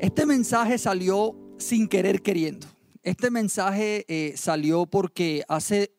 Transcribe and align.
Este 0.00 0.26
mensaje 0.26 0.76
salió 0.78 1.36
sin 1.58 1.88
querer 1.88 2.20
queriendo. 2.20 2.66
Este 3.02 3.30
mensaje 3.30 4.04
eh, 4.08 4.34
salió 4.36 4.86
porque 4.86 5.44
hace, 5.48 5.94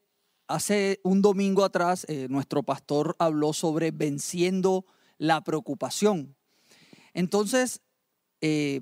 hace 0.48 1.00
un 1.04 1.22
domingo 1.22 1.64
atrás 1.64 2.06
eh, 2.10 2.28
nuestro 2.30 2.62
pastor 2.62 3.16
habló 3.20 3.54
sobre 3.54 3.92
venciendo 3.92 4.86
la 5.18 5.44
preocupación. 5.44 6.36
Entonces, 7.14 7.82
eh, 8.42 8.82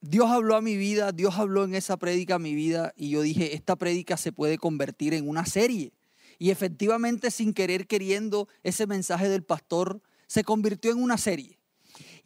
Dios 0.00 0.30
habló 0.30 0.54
a 0.54 0.62
mi 0.62 0.76
vida, 0.76 1.10
Dios 1.10 1.36
habló 1.36 1.64
en 1.64 1.74
esa 1.74 1.96
prédica 1.96 2.36
a 2.36 2.38
mi 2.38 2.54
vida 2.54 2.94
y 2.96 3.10
yo 3.10 3.22
dije, 3.22 3.54
esta 3.54 3.76
prédica 3.76 4.16
se 4.16 4.30
puede 4.30 4.56
convertir 4.56 5.14
en 5.14 5.28
una 5.28 5.44
serie. 5.44 5.92
Y 6.38 6.50
efectivamente, 6.50 7.32
sin 7.32 7.52
querer 7.52 7.88
queriendo, 7.88 8.48
ese 8.62 8.86
mensaje 8.86 9.28
del 9.28 9.42
pastor 9.42 10.00
se 10.28 10.44
convirtió 10.44 10.92
en 10.92 11.02
una 11.02 11.18
serie. 11.18 11.57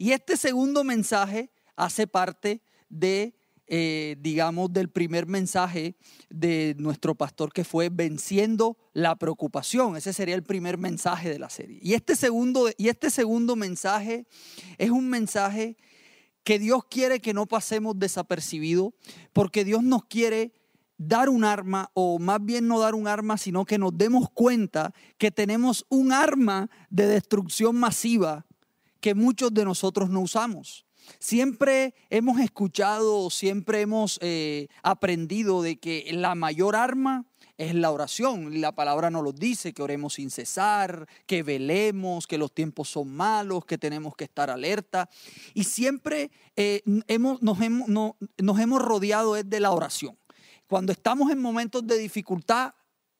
Y 0.03 0.11
este 0.11 0.35
segundo 0.35 0.83
mensaje 0.83 1.49
hace 1.77 2.07
parte 2.07 2.61
de, 2.89 3.37
eh, 3.67 4.17
digamos, 4.19 4.73
del 4.73 4.89
primer 4.89 5.27
mensaje 5.27 5.95
de 6.29 6.75
nuestro 6.77 7.15
pastor 7.15 7.53
que 7.53 7.63
fue 7.63 7.87
venciendo 7.87 8.77
la 8.91 9.15
preocupación. 9.15 9.95
Ese 9.95 10.11
sería 10.11 10.35
el 10.35 10.43
primer 10.43 10.77
mensaje 10.77 11.29
de 11.29 11.39
la 11.39 11.49
serie. 11.49 11.79
Y 11.81 11.93
este 11.93 12.17
segundo, 12.17 12.69
y 12.77 12.89
este 12.89 13.09
segundo 13.09 13.55
mensaje 13.55 14.27
es 14.77 14.89
un 14.89 15.09
mensaje 15.09 15.77
que 16.43 16.59
Dios 16.59 16.83
quiere 16.89 17.21
que 17.21 17.33
no 17.33 17.45
pasemos 17.45 17.97
desapercibido, 17.97 18.93
porque 19.31 19.63
Dios 19.63 19.83
nos 19.83 20.03
quiere 20.03 20.51
dar 20.97 21.29
un 21.29 21.45
arma, 21.45 21.91
o 21.93 22.19
más 22.19 22.43
bien 22.43 22.67
no 22.67 22.77
dar 22.77 22.93
un 22.93 23.07
arma, 23.07 23.37
sino 23.37 23.63
que 23.63 23.77
nos 23.77 23.97
demos 23.97 24.29
cuenta 24.33 24.93
que 25.17 25.31
tenemos 25.31 25.85
un 25.87 26.11
arma 26.11 26.69
de 26.89 27.07
destrucción 27.07 27.77
masiva 27.77 28.45
que 29.03 29.15
muchos 29.15 29.53
de 29.53 29.65
nosotros 29.65 30.09
no 30.09 30.21
usamos. 30.21 30.85
Siempre 31.19 31.93
hemos 32.09 32.39
escuchado, 32.39 33.29
siempre 33.29 33.81
hemos 33.81 34.17
eh, 34.21 34.69
aprendido 34.81 35.61
de 35.61 35.75
que 35.75 36.09
la 36.13 36.35
mayor 36.35 36.77
arma 36.77 37.25
es 37.57 37.75
la 37.75 37.91
oración. 37.91 38.61
La 38.61 38.71
palabra 38.71 39.09
nos 39.09 39.21
lo 39.21 39.33
dice, 39.33 39.73
que 39.73 39.83
oremos 39.83 40.13
sin 40.13 40.31
cesar, 40.31 41.05
que 41.25 41.43
velemos, 41.43 42.27
que 42.27 42.37
los 42.37 42.53
tiempos 42.53 42.87
son 42.87 43.13
malos, 43.13 43.65
que 43.65 43.77
tenemos 43.77 44.15
que 44.15 44.23
estar 44.23 44.49
alerta. 44.49 45.09
Y 45.53 45.65
siempre 45.65 46.31
eh, 46.55 46.81
hemos, 47.09 47.41
nos, 47.41 47.59
hemos, 47.59 47.89
nos 47.89 48.59
hemos 48.61 48.81
rodeado 48.81 49.33
de 49.33 49.59
la 49.59 49.73
oración. 49.73 50.17
Cuando 50.67 50.93
estamos 50.93 51.29
en 51.29 51.41
momentos 51.41 51.85
de 51.85 51.97
dificultad, 51.97 52.73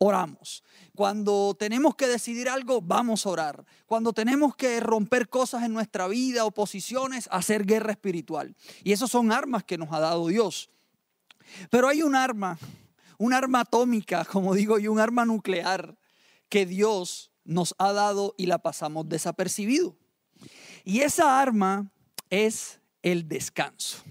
oramos. 0.03 0.63
Cuando 0.95 1.55
tenemos 1.57 1.95
que 1.95 2.07
decidir 2.07 2.49
algo, 2.49 2.81
vamos 2.81 3.25
a 3.25 3.29
orar. 3.29 3.65
Cuando 3.85 4.11
tenemos 4.11 4.55
que 4.55 4.79
romper 4.79 5.29
cosas 5.29 5.63
en 5.63 5.73
nuestra 5.73 6.07
vida, 6.07 6.45
oposiciones, 6.45 7.29
hacer 7.31 7.65
guerra 7.65 7.91
espiritual. 7.91 8.55
Y 8.83 8.91
esos 8.91 9.09
son 9.09 9.31
armas 9.31 9.63
que 9.63 9.77
nos 9.77 9.91
ha 9.93 9.99
dado 9.99 10.27
Dios. 10.27 10.69
Pero 11.69 11.87
hay 11.87 12.03
un 12.03 12.15
arma, 12.15 12.59
un 13.17 13.33
arma 13.33 13.61
atómica, 13.61 14.25
como 14.31 14.53
digo 14.53 14.77
y 14.77 14.87
un 14.87 14.99
arma 14.99 15.25
nuclear 15.25 15.97
que 16.49 16.65
Dios 16.65 17.31
nos 17.45 17.73
ha 17.77 17.93
dado 17.93 18.35
y 18.37 18.45
la 18.45 18.59
pasamos 18.59 19.07
desapercibido. 19.07 19.95
Y 20.83 20.99
esa 20.99 21.41
arma 21.41 21.89
es 22.29 22.81
el 23.01 23.27
descanso. 23.27 24.03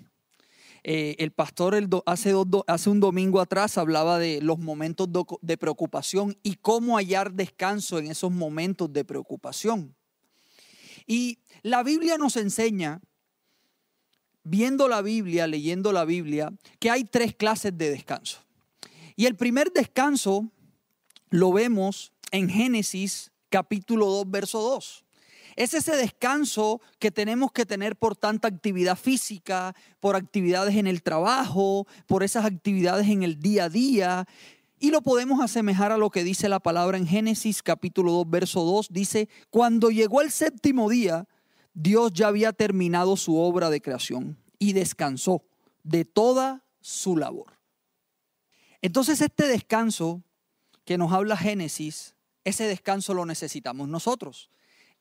Eh, 0.85 1.15
el 1.19 1.31
pastor 1.31 1.77
hace, 2.07 2.35
un 2.35 3.01
domingo 3.01 3.41
atrás 3.41 3.79
hablaba 3.79 4.19
de 4.19 4.41
los 4.41 4.59
momentos 4.59 5.09
de 5.41 5.57
preocupación 5.57 6.37
y 6.43 6.57
cómo 6.57 6.97
hallar 6.97 7.33
descanso 7.33 7.99
en 7.99 8.11
esos 8.11 8.33
momentos 8.33 8.93
de 8.93 9.05
preocupación. 9.05 9.95
Y 11.07 11.39
la 11.63 11.85
Biblia 11.85 12.19
nos 12.19 12.37
enseña, 12.37 13.01
viendo 14.43 14.89
la 14.89 15.03
Biblia, 15.03 15.47
leyendo 15.47 15.93
la 15.93 16.05
Biblia, 16.05 16.53
que 16.81 16.91
hay 16.91 17.05
tres 17.05 17.35
clases 17.35 17.77
de 17.79 17.91
descanso. 17.91 18.41
Y 19.15 19.27
el 19.27 19.37
primer 19.37 19.73
descanso 19.73 20.51
lo 21.31 21.53
vemos 21.53 22.13
en 22.33 22.49
Génesis 22.49 23.31
capítulo 23.51 24.07
2, 24.07 24.31
verso 24.31 24.61
2. 24.61 25.05
Es 25.57 25.75
ese 25.75 25.97
descanso 25.97 26.81
que 26.99 27.11
tenemos 27.11 27.53
que 27.53 27.67
tener 27.67 27.97
por 27.97 28.17
tanta 28.17 28.49
actividad 28.49 28.97
física, 28.97 29.75
por 30.01 30.17
actividades 30.17 30.77
en 30.77 30.87
el 30.87 31.03
trabajo, 31.03 31.87
por 32.07 32.23
esas 32.23 32.45
actividades 32.45 33.09
en 33.09 33.23
el 33.23 33.39
día 33.39 33.65
a 33.65 33.69
día. 33.69 34.27
Y 34.79 34.91
lo 34.91 35.03
podemos 35.03 35.41
asemejar 35.41 35.93
a 35.93 35.99
lo 35.99 36.11
que 36.11 36.25
dice 36.25 36.49
la 36.49 36.61
palabra 36.61 36.97
en 36.97 37.07
Génesis 37.07 37.63
capítulo 37.63 38.13
2, 38.13 38.31
verso 38.31 38.65
2. 38.65 38.89
Dice, 38.91 39.29
cuando 39.51 39.91
llegó 39.91 40.23
el 40.23 40.31
séptimo 40.31 40.89
día, 40.89 41.29
Dios 41.75 42.13
ya 42.13 42.29
había 42.29 42.53
terminado 42.53 43.17
su 43.17 43.37
obra 43.37 43.71
de 43.71 43.81
creación 43.81 44.39
y 44.59 44.73
descansó 44.73 45.45
de 45.83 46.05
toda 46.05 46.65
su 46.81 47.17
labor. 47.17 47.59
Entonces 48.81 49.21
este 49.21 49.47
descanso 49.47 50.23
que 50.85 50.99
nos 50.99 51.13
habla 51.13 51.37
Génesis, 51.37 52.17
ese 52.45 52.65
descanso 52.65 53.15
lo 53.15 53.25
necesitamos 53.25 53.89
nosotros 53.89 54.51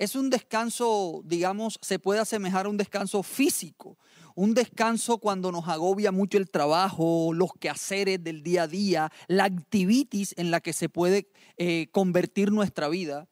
es 0.01 0.15
un 0.15 0.31
descanso, 0.31 1.21
digamos, 1.25 1.77
se 1.79 1.99
puede 1.99 2.19
asemejar 2.19 2.65
a 2.65 2.69
un 2.69 2.77
descanso 2.77 3.21
físico, 3.21 3.99
un 4.33 4.55
descanso 4.55 5.19
cuando 5.19 5.51
nos 5.51 5.67
agobia 5.67 6.11
mucho 6.11 6.39
el 6.39 6.49
trabajo, 6.49 7.33
los 7.35 7.51
quehaceres 7.59 8.23
del 8.23 8.41
día 8.41 8.63
a 8.63 8.67
día, 8.67 9.11
la 9.27 9.43
activitis 9.43 10.33
en 10.37 10.49
la 10.49 10.59
que 10.59 10.73
se 10.73 10.89
puede 10.89 11.29
eh, 11.57 11.87
convertir 11.91 12.51
nuestra 12.51 12.87
vida. 12.89 13.27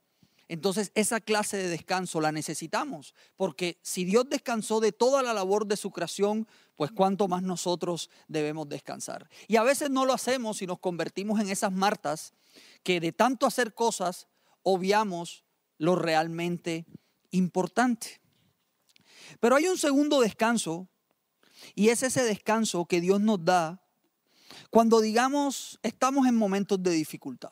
Entonces 0.47 0.91
esa 0.93 1.19
clase 1.19 1.57
de 1.57 1.69
descanso 1.69 2.21
la 2.21 2.31
necesitamos, 2.31 3.15
porque 3.35 3.79
si 3.81 4.05
Dios 4.05 4.29
descansó 4.29 4.79
de 4.79 4.91
toda 4.91 5.23
la 5.23 5.33
labor 5.33 5.65
de 5.65 5.75
su 5.75 5.89
creación, 5.89 6.47
pues 6.75 6.91
cuánto 6.91 7.27
más 7.27 7.41
nosotros 7.41 8.11
debemos 8.27 8.69
descansar. 8.69 9.27
Y 9.47 9.55
a 9.55 9.63
veces 9.63 9.89
no 9.89 10.05
lo 10.05 10.13
hacemos 10.13 10.61
y 10.61 10.67
nos 10.67 10.77
convertimos 10.77 11.39
en 11.39 11.49
esas 11.49 11.71
martas 11.71 12.31
que 12.83 12.99
de 12.99 13.11
tanto 13.11 13.47
hacer 13.47 13.73
cosas 13.73 14.27
obviamos 14.61 15.48
lo 15.79 15.95
realmente 15.95 16.85
importante. 17.31 18.21
Pero 19.39 19.55
hay 19.55 19.67
un 19.67 19.77
segundo 19.77 20.21
descanso 20.21 20.87
y 21.73 21.89
es 21.89 22.03
ese 22.03 22.23
descanso 22.23 22.85
que 22.85 23.01
Dios 23.01 23.19
nos 23.19 23.43
da 23.43 23.81
cuando 24.69 25.01
digamos 25.01 25.79
estamos 25.81 26.27
en 26.27 26.35
momentos 26.35 26.81
de 26.83 26.91
dificultad. 26.91 27.51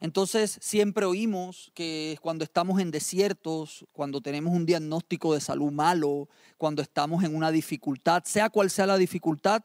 Entonces 0.00 0.58
siempre 0.60 1.06
oímos 1.06 1.70
que 1.74 2.18
cuando 2.20 2.44
estamos 2.44 2.80
en 2.80 2.90
desiertos, 2.90 3.86
cuando 3.92 4.20
tenemos 4.20 4.52
un 4.52 4.66
diagnóstico 4.66 5.34
de 5.34 5.40
salud 5.40 5.72
malo, 5.72 6.28
cuando 6.58 6.82
estamos 6.82 7.24
en 7.24 7.34
una 7.34 7.50
dificultad, 7.50 8.22
sea 8.24 8.50
cual 8.50 8.70
sea 8.70 8.86
la 8.86 8.98
dificultad, 8.98 9.62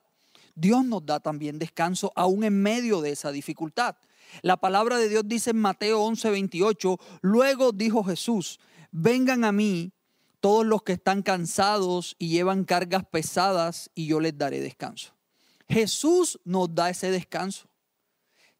Dios 0.55 0.85
nos 0.85 1.05
da 1.05 1.19
también 1.19 1.59
descanso 1.59 2.11
aún 2.15 2.43
en 2.43 2.61
medio 2.61 3.01
de 3.01 3.11
esa 3.11 3.31
dificultad. 3.31 3.97
La 4.41 4.57
palabra 4.57 4.97
de 4.97 5.09
Dios 5.09 5.23
dice 5.25 5.51
en 5.51 5.57
Mateo 5.57 6.01
11, 6.01 6.29
28, 6.29 6.97
luego 7.21 7.71
dijo 7.71 8.03
Jesús, 8.03 8.59
vengan 8.91 9.43
a 9.43 9.51
mí 9.51 9.91
todos 10.39 10.65
los 10.65 10.83
que 10.83 10.93
están 10.93 11.21
cansados 11.21 12.15
y 12.17 12.29
llevan 12.29 12.63
cargas 12.63 13.05
pesadas 13.05 13.91
y 13.93 14.07
yo 14.07 14.19
les 14.19 14.37
daré 14.37 14.61
descanso. 14.61 15.15
Jesús 15.67 16.39
nos 16.45 16.73
da 16.73 16.89
ese 16.89 17.11
descanso. 17.11 17.69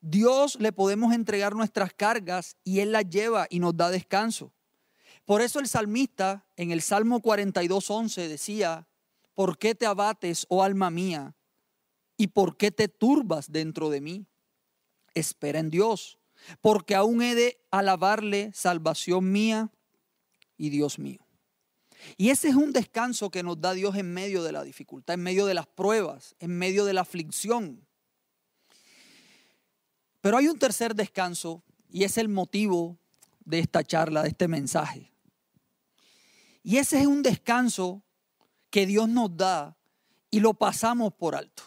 Dios 0.02 0.58
le 0.60 0.72
podemos 0.72 1.14
entregar 1.14 1.56
nuestras 1.56 1.94
cargas 1.94 2.56
y 2.64 2.80
Él 2.80 2.92
las 2.92 3.10
lleva 3.10 3.48
y 3.50 3.60
nos 3.60 3.76
da 3.76 3.90
descanso. 3.90 4.54
Por 5.26 5.42
eso 5.42 5.60
el 5.60 5.68
salmista 5.68 6.46
en 6.56 6.72
el 6.72 6.82
Salmo 6.82 7.22
42, 7.22 7.90
11 7.90 8.28
decía, 8.28 8.88
¿por 9.34 9.58
qué 9.58 9.76
te 9.76 9.86
abates, 9.86 10.46
oh 10.50 10.64
alma 10.64 10.90
mía? 10.90 11.36
¿Y 12.18 12.28
por 12.28 12.58
qué 12.58 12.72
te 12.72 12.88
turbas 12.88 13.52
dentro 13.52 13.90
de 13.90 14.02
mí? 14.02 14.29
Espera 15.14 15.60
en 15.60 15.70
Dios, 15.70 16.20
porque 16.62 16.96
aún 16.96 17.22
he 17.22 17.36
de 17.36 17.62
alabarle 17.72 18.52
salvación 18.54 19.32
mía 19.32 19.72
y 20.58 20.70
Dios 20.70 21.00
mío. 21.00 21.26
Y 22.18 22.30
ese 22.30 22.50
es 22.50 22.56
un 22.56 22.72
descanso 22.72 23.30
que 23.30 23.44
nos 23.44 23.60
da 23.60 23.74
Dios 23.74 23.96
en 23.96 24.14
medio 24.14 24.44
de 24.44 24.52
la 24.52 24.64
dificultad, 24.64 25.16
en 25.16 25.22
medio 25.22 25.46
de 25.46 25.54
las 25.54 25.68
pruebas, 25.68 26.36
en 26.40 26.58
medio 26.58 26.86
de 26.86 26.94
la 26.94 27.02
aflicción. 27.02 27.86
Pero 30.22 30.38
hay 30.38 30.48
un 30.48 30.60
tercer 30.60 30.96
descanso 30.96 31.64
y 31.90 32.04
es 32.04 32.18
el 32.18 32.30
motivo 32.30 32.98
de 33.46 33.60
esta 33.60 33.84
charla, 33.84 34.24
de 34.24 34.30
este 34.30 34.48
mensaje. 34.48 35.14
Y 36.64 36.78
ese 36.78 37.00
es 37.00 37.08
un 37.08 37.24
descanso 37.24 38.04
que 38.70 38.86
Dios 38.86 39.10
nos 39.10 39.36
da 39.36 39.78
y 40.30 40.40
lo 40.40 40.54
pasamos 40.54 41.14
por 41.14 41.36
alto. 41.36 41.64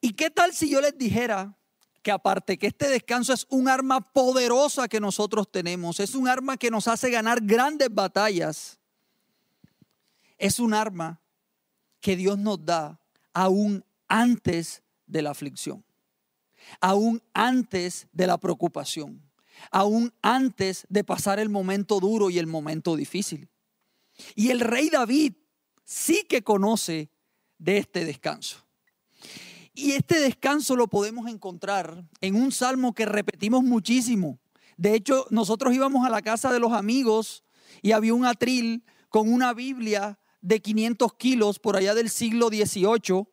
¿Y 0.00 0.14
qué 0.14 0.30
tal 0.30 0.52
si 0.52 0.68
yo 0.68 0.80
les 0.80 0.96
dijera 0.98 1.56
que 2.02 2.10
aparte 2.10 2.58
que 2.58 2.66
este 2.66 2.88
descanso 2.88 3.32
es 3.32 3.46
un 3.48 3.68
arma 3.68 4.00
poderosa 4.00 4.88
que 4.88 5.00
nosotros 5.00 5.50
tenemos, 5.50 6.00
es 6.00 6.14
un 6.14 6.28
arma 6.28 6.56
que 6.56 6.70
nos 6.70 6.88
hace 6.88 7.10
ganar 7.10 7.40
grandes 7.40 7.88
batallas, 7.92 8.78
es 10.36 10.58
un 10.58 10.74
arma 10.74 11.20
que 12.00 12.16
Dios 12.16 12.38
nos 12.38 12.64
da 12.64 13.00
aún 13.32 13.84
antes 14.08 14.82
de 15.06 15.22
la 15.22 15.30
aflicción, 15.30 15.84
aún 16.80 17.22
antes 17.32 18.08
de 18.12 18.26
la 18.26 18.38
preocupación, 18.38 19.22
aún 19.70 20.12
antes 20.22 20.86
de 20.88 21.04
pasar 21.04 21.38
el 21.38 21.48
momento 21.48 22.00
duro 22.00 22.30
y 22.30 22.38
el 22.38 22.48
momento 22.48 22.96
difícil. 22.96 23.48
Y 24.34 24.50
el 24.50 24.60
rey 24.60 24.90
David 24.90 25.34
sí 25.84 26.26
que 26.28 26.42
conoce 26.42 27.10
de 27.58 27.78
este 27.78 28.04
descanso. 28.04 28.58
Y 29.74 29.92
este 29.92 30.20
descanso 30.20 30.76
lo 30.76 30.88
podemos 30.88 31.28
encontrar 31.30 32.04
en 32.20 32.34
un 32.34 32.52
salmo 32.52 32.94
que 32.94 33.06
repetimos 33.06 33.62
muchísimo. 33.64 34.38
De 34.76 34.94
hecho, 34.94 35.26
nosotros 35.30 35.74
íbamos 35.74 36.06
a 36.06 36.10
la 36.10 36.22
casa 36.22 36.52
de 36.52 36.60
los 36.60 36.72
amigos 36.72 37.44
y 37.80 37.92
había 37.92 38.14
un 38.14 38.26
atril 38.26 38.84
con 39.08 39.32
una 39.32 39.54
Biblia 39.54 40.18
de 40.42 40.60
500 40.60 41.14
kilos 41.14 41.58
por 41.58 41.76
allá 41.76 41.94
del 41.94 42.10
siglo 42.10 42.48
XVIII, 42.48 43.26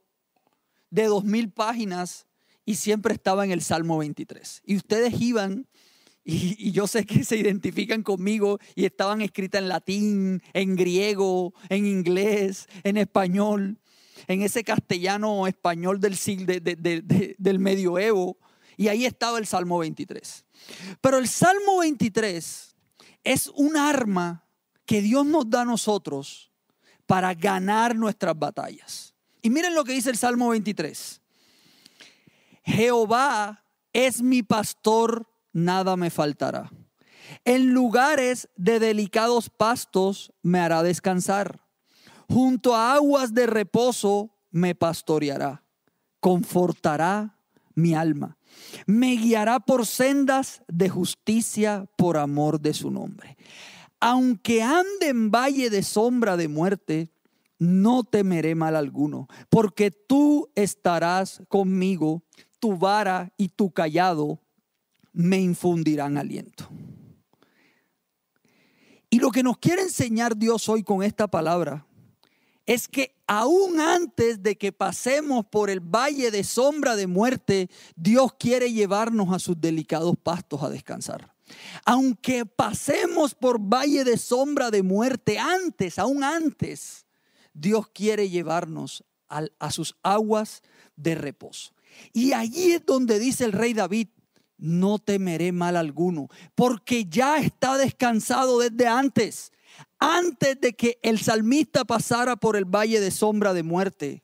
de 0.91 1.09
2.000 1.09 1.53
páginas, 1.53 2.27
y 2.65 2.75
siempre 2.75 3.13
estaba 3.13 3.43
en 3.43 3.51
el 3.51 3.61
Salmo 3.61 3.97
23. 3.97 4.61
Y 4.65 4.77
ustedes 4.77 5.19
iban, 5.19 5.67
y, 6.23 6.71
yo 6.71 6.85
sé 6.85 7.05
que 7.05 7.23
se 7.23 7.37
identifican 7.37 8.03
conmigo, 8.03 8.59
y 8.75 8.85
estaban 8.85 9.21
escritas 9.21 9.61
en 9.61 9.69
latín, 9.69 10.43
en 10.53 10.75
griego, 10.75 11.53
en 11.69 11.85
inglés, 11.85 12.67
en 12.83 12.97
español, 12.97 13.79
en 14.27 14.41
ese 14.41 14.63
castellano 14.63 15.47
español 15.47 15.99
del, 15.99 16.15
siglo, 16.15 16.53
del 16.57 17.59
medioevo, 17.59 18.37
y 18.77 18.87
ahí 18.87 19.05
estaba 19.05 19.37
el 19.39 19.45
Salmo 19.45 19.79
23. 19.79 20.45
Pero 21.01 21.17
el 21.17 21.27
Salmo 21.27 21.79
23 21.79 22.75
es 23.23 23.47
un 23.55 23.77
arma 23.77 24.45
que 24.85 25.01
Dios 25.01 25.25
nos 25.25 25.49
da 25.49 25.61
a 25.61 25.65
nosotros 25.65 26.51
para 27.05 27.33
ganar 27.33 27.95
nuestras 27.95 28.37
batallas. 28.37 29.13
Y 29.41 29.49
miren 29.49 29.75
lo 29.75 29.83
que 29.83 29.93
dice 29.93 30.09
el 30.09 30.17
Salmo 30.17 30.49
23. 30.49 31.21
Jehová 32.63 33.65
es 33.93 34.21
mi 34.21 34.43
pastor, 34.43 35.27
nada 35.51 35.95
me 35.95 36.09
faltará. 36.09 36.71
En 37.45 37.73
lugares 37.73 38.49
de 38.55 38.79
delicados 38.79 39.49
pastos 39.49 40.33
me 40.41 40.59
hará 40.59 40.83
descansar. 40.83 41.61
Junto 42.29 42.75
a 42.75 42.93
aguas 42.93 43.33
de 43.33 43.47
reposo 43.47 44.29
me 44.51 44.75
pastoreará. 44.75 45.63
Confortará 46.19 47.39
mi 47.73 47.95
alma. 47.95 48.37
Me 48.85 49.15
guiará 49.15 49.59
por 49.59 49.85
sendas 49.85 50.61
de 50.67 50.89
justicia 50.89 51.89
por 51.97 52.17
amor 52.17 52.59
de 52.61 52.73
su 52.73 52.91
nombre. 52.91 53.37
Aunque 53.99 54.61
ande 54.61 55.09
en 55.09 55.31
valle 55.31 55.69
de 55.69 55.81
sombra 55.81 56.37
de 56.37 56.47
muerte, 56.47 57.11
no 57.57 58.03
temeré 58.03 58.55
mal 58.55 58.75
alguno, 58.75 59.27
porque 59.49 59.91
tú 59.91 60.49
estarás 60.55 61.41
conmigo, 61.49 62.23
tu 62.59 62.77
vara 62.77 63.33
y 63.37 63.49
tu 63.49 63.71
callado 63.71 64.39
me 65.11 65.39
infundirán 65.39 66.17
aliento. 66.17 66.69
Y 69.09 69.19
lo 69.19 69.31
que 69.31 69.43
nos 69.43 69.57
quiere 69.57 69.81
enseñar 69.81 70.37
Dios 70.37 70.69
hoy 70.69 70.83
con 70.83 71.03
esta 71.03 71.27
palabra 71.27 71.85
es 72.69 72.87
que 72.87 73.15
aún 73.25 73.79
antes 73.79 74.43
de 74.43 74.55
que 74.55 74.71
pasemos 74.71 75.43
por 75.43 75.71
el 75.71 75.79
valle 75.79 76.29
de 76.29 76.43
sombra 76.43 76.95
de 76.95 77.07
muerte, 77.07 77.67
Dios 77.95 78.33
quiere 78.37 78.71
llevarnos 78.71 79.33
a 79.33 79.39
sus 79.39 79.59
delicados 79.59 80.13
pastos 80.21 80.61
a 80.61 80.69
descansar. 80.69 81.33
Aunque 81.83 82.45
pasemos 82.45 83.33
por 83.33 83.59
valle 83.59 84.03
de 84.03 84.17
sombra 84.17 84.69
de 84.69 84.83
muerte 84.83 85.39
antes, 85.39 85.97
aún 85.97 86.23
antes, 86.23 87.07
Dios 87.55 87.87
quiere 87.91 88.29
llevarnos 88.29 89.03
a, 89.29 89.71
sus 89.71 89.95
aguas 90.03 90.61
de 90.95 91.15
reposo. 91.15 91.73
Y 92.13 92.33
allí 92.33 92.73
es 92.73 92.85
donde 92.85 93.17
dice 93.17 93.45
el 93.45 93.51
rey 93.51 93.73
David, 93.73 94.09
no 94.59 94.99
temeré 94.99 95.51
mal 95.51 95.75
alguno, 95.75 96.27
porque 96.53 97.05
ya 97.05 97.39
está 97.39 97.79
descansado 97.79 98.59
desde 98.59 98.85
antes 98.85 99.51
antes 99.99 100.59
de 100.61 100.73
que 100.73 100.99
el 101.03 101.19
salmista 101.19 101.83
pasara 101.83 102.37
por 102.37 102.55
el 102.55 102.65
valle 102.65 102.99
de 102.99 103.11
sombra 103.11 103.53
de 103.53 103.63
muerte, 103.63 104.23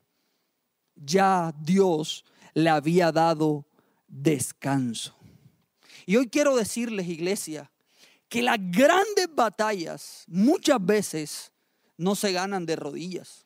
ya 0.96 1.54
Dios 1.60 2.24
le 2.54 2.70
había 2.70 3.12
dado 3.12 3.66
descanso. 4.08 5.16
Y 6.06 6.16
hoy 6.16 6.30
quiero 6.30 6.56
decirles, 6.56 7.08
iglesia, 7.08 7.72
que 8.30 8.42
las 8.42 8.58
grandes 8.60 9.28
batallas 9.34 10.24
muchas 10.28 10.84
veces 10.84 11.52
no 11.98 12.16
se 12.16 12.32
ganan 12.32 12.66
de 12.66 12.76
rodillas. 12.76 13.46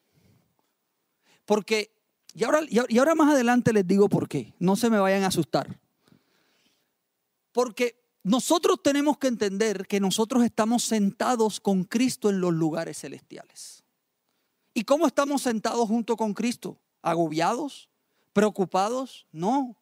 Porque, 1.45 1.91
y 2.35 2.43
ahora, 2.43 2.61
y 2.67 2.97
ahora 2.99 3.15
más 3.15 3.33
adelante 3.33 3.73
les 3.73 3.87
digo 3.87 4.07
por 4.07 4.27
qué, 4.27 4.53
no 4.59 4.75
se 4.75 4.89
me 4.89 4.99
vayan 4.99 5.23
a 5.23 5.27
asustar. 5.27 5.79
Porque 7.51 7.98
nosotros 8.23 8.81
tenemos 8.83 9.17
que 9.17 9.27
entender 9.27 9.87
que 9.87 9.99
nosotros 9.99 10.43
estamos 10.43 10.83
sentados 10.83 11.59
con 11.59 11.83
Cristo 11.83 12.29
en 12.29 12.41
los 12.41 12.53
lugares 12.53 12.99
celestiales. 12.99 13.83
¿Y 14.73 14.83
cómo 14.83 15.07
estamos 15.07 15.41
sentados 15.41 15.87
junto 15.87 16.15
con 16.17 16.33
Cristo? 16.33 16.79
¿Agobiados? 17.01 17.89
¿Preocupados? 18.33 19.25
No. 19.31 19.77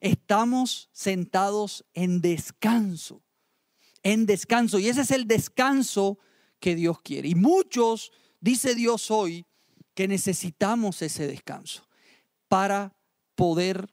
Estamos 0.00 0.88
sentados 0.92 1.84
en 1.94 2.20
descanso. 2.20 3.22
En 4.02 4.26
descanso. 4.26 4.78
Y 4.78 4.88
ese 4.88 5.02
es 5.02 5.10
el 5.10 5.26
descanso 5.26 6.18
que 6.58 6.74
Dios 6.74 7.00
quiere. 7.02 7.28
Y 7.28 7.34
muchos, 7.34 8.12
dice 8.40 8.74
Dios 8.74 9.10
hoy, 9.10 9.46
que 9.94 10.08
necesitamos 10.08 11.02
ese 11.02 11.26
descanso 11.26 11.86
para 12.48 12.94
poder 13.34 13.92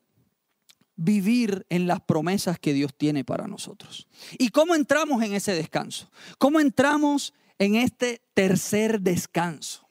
vivir 0.97 1.65
en 1.69 1.87
las 1.87 2.01
promesas 2.01 2.59
que 2.59 2.73
Dios 2.73 2.93
tiene 2.95 3.23
para 3.23 3.47
nosotros. 3.47 4.07
¿Y 4.37 4.49
cómo 4.49 4.75
entramos 4.75 5.23
en 5.23 5.33
ese 5.33 5.53
descanso? 5.53 6.11
¿Cómo 6.37 6.59
entramos 6.59 7.33
en 7.59 7.75
este 7.75 8.21
tercer 8.33 8.99
descanso? 9.01 9.87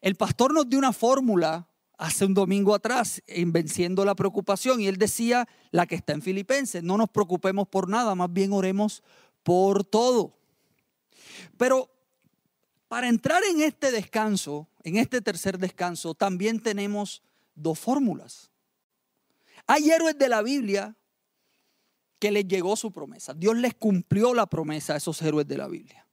El 0.00 0.16
pastor 0.16 0.52
nos 0.52 0.68
dio 0.68 0.78
una 0.78 0.92
fórmula 0.92 1.68
hace 1.96 2.24
un 2.24 2.34
domingo 2.34 2.74
atrás 2.74 3.22
en 3.26 3.52
Venciendo 3.52 4.04
la 4.04 4.14
Preocupación 4.14 4.80
y 4.80 4.86
él 4.86 4.96
decía 4.96 5.46
la 5.70 5.86
que 5.86 5.94
está 5.94 6.12
en 6.12 6.22
Filipenses, 6.22 6.82
no 6.82 6.96
nos 6.96 7.10
preocupemos 7.10 7.68
por 7.68 7.88
nada, 7.88 8.14
más 8.14 8.32
bien 8.32 8.52
oremos 8.52 9.02
por 9.42 9.84
todo. 9.84 10.34
Pero 11.56 11.90
para 12.88 13.08
entrar 13.08 13.42
en 13.44 13.60
este 13.60 13.92
descanso, 13.92 14.66
en 14.82 14.96
este 14.96 15.20
tercer 15.20 15.58
descanso, 15.58 16.14
también 16.14 16.60
tenemos 16.60 17.22
dos 17.54 17.78
fórmulas. 17.78 18.50
Hay 19.72 19.88
héroes 19.88 20.18
de 20.18 20.28
la 20.28 20.42
Biblia 20.42 20.96
que 22.18 22.32
les 22.32 22.48
llegó 22.48 22.74
su 22.74 22.90
promesa. 22.90 23.34
Dios 23.34 23.56
les 23.56 23.72
cumplió 23.72 24.34
la 24.34 24.46
promesa 24.46 24.94
a 24.94 24.96
esos 24.96 25.22
héroes 25.22 25.46
de 25.46 25.56
la 25.56 25.68
Biblia. 25.68 26.08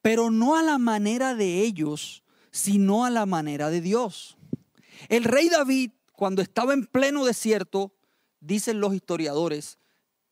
Pero 0.00 0.30
no 0.30 0.56
a 0.56 0.62
la 0.62 0.78
manera 0.78 1.34
de 1.34 1.60
ellos, 1.60 2.24
sino 2.50 3.04
a 3.04 3.10
la 3.10 3.26
manera 3.26 3.68
de 3.68 3.82
Dios. 3.82 4.38
El 5.10 5.24
rey 5.24 5.50
David, 5.50 5.90
cuando 6.14 6.40
estaba 6.40 6.72
en 6.72 6.86
pleno 6.86 7.26
desierto, 7.26 7.92
dicen 8.40 8.80
los 8.80 8.94
historiadores, 8.94 9.78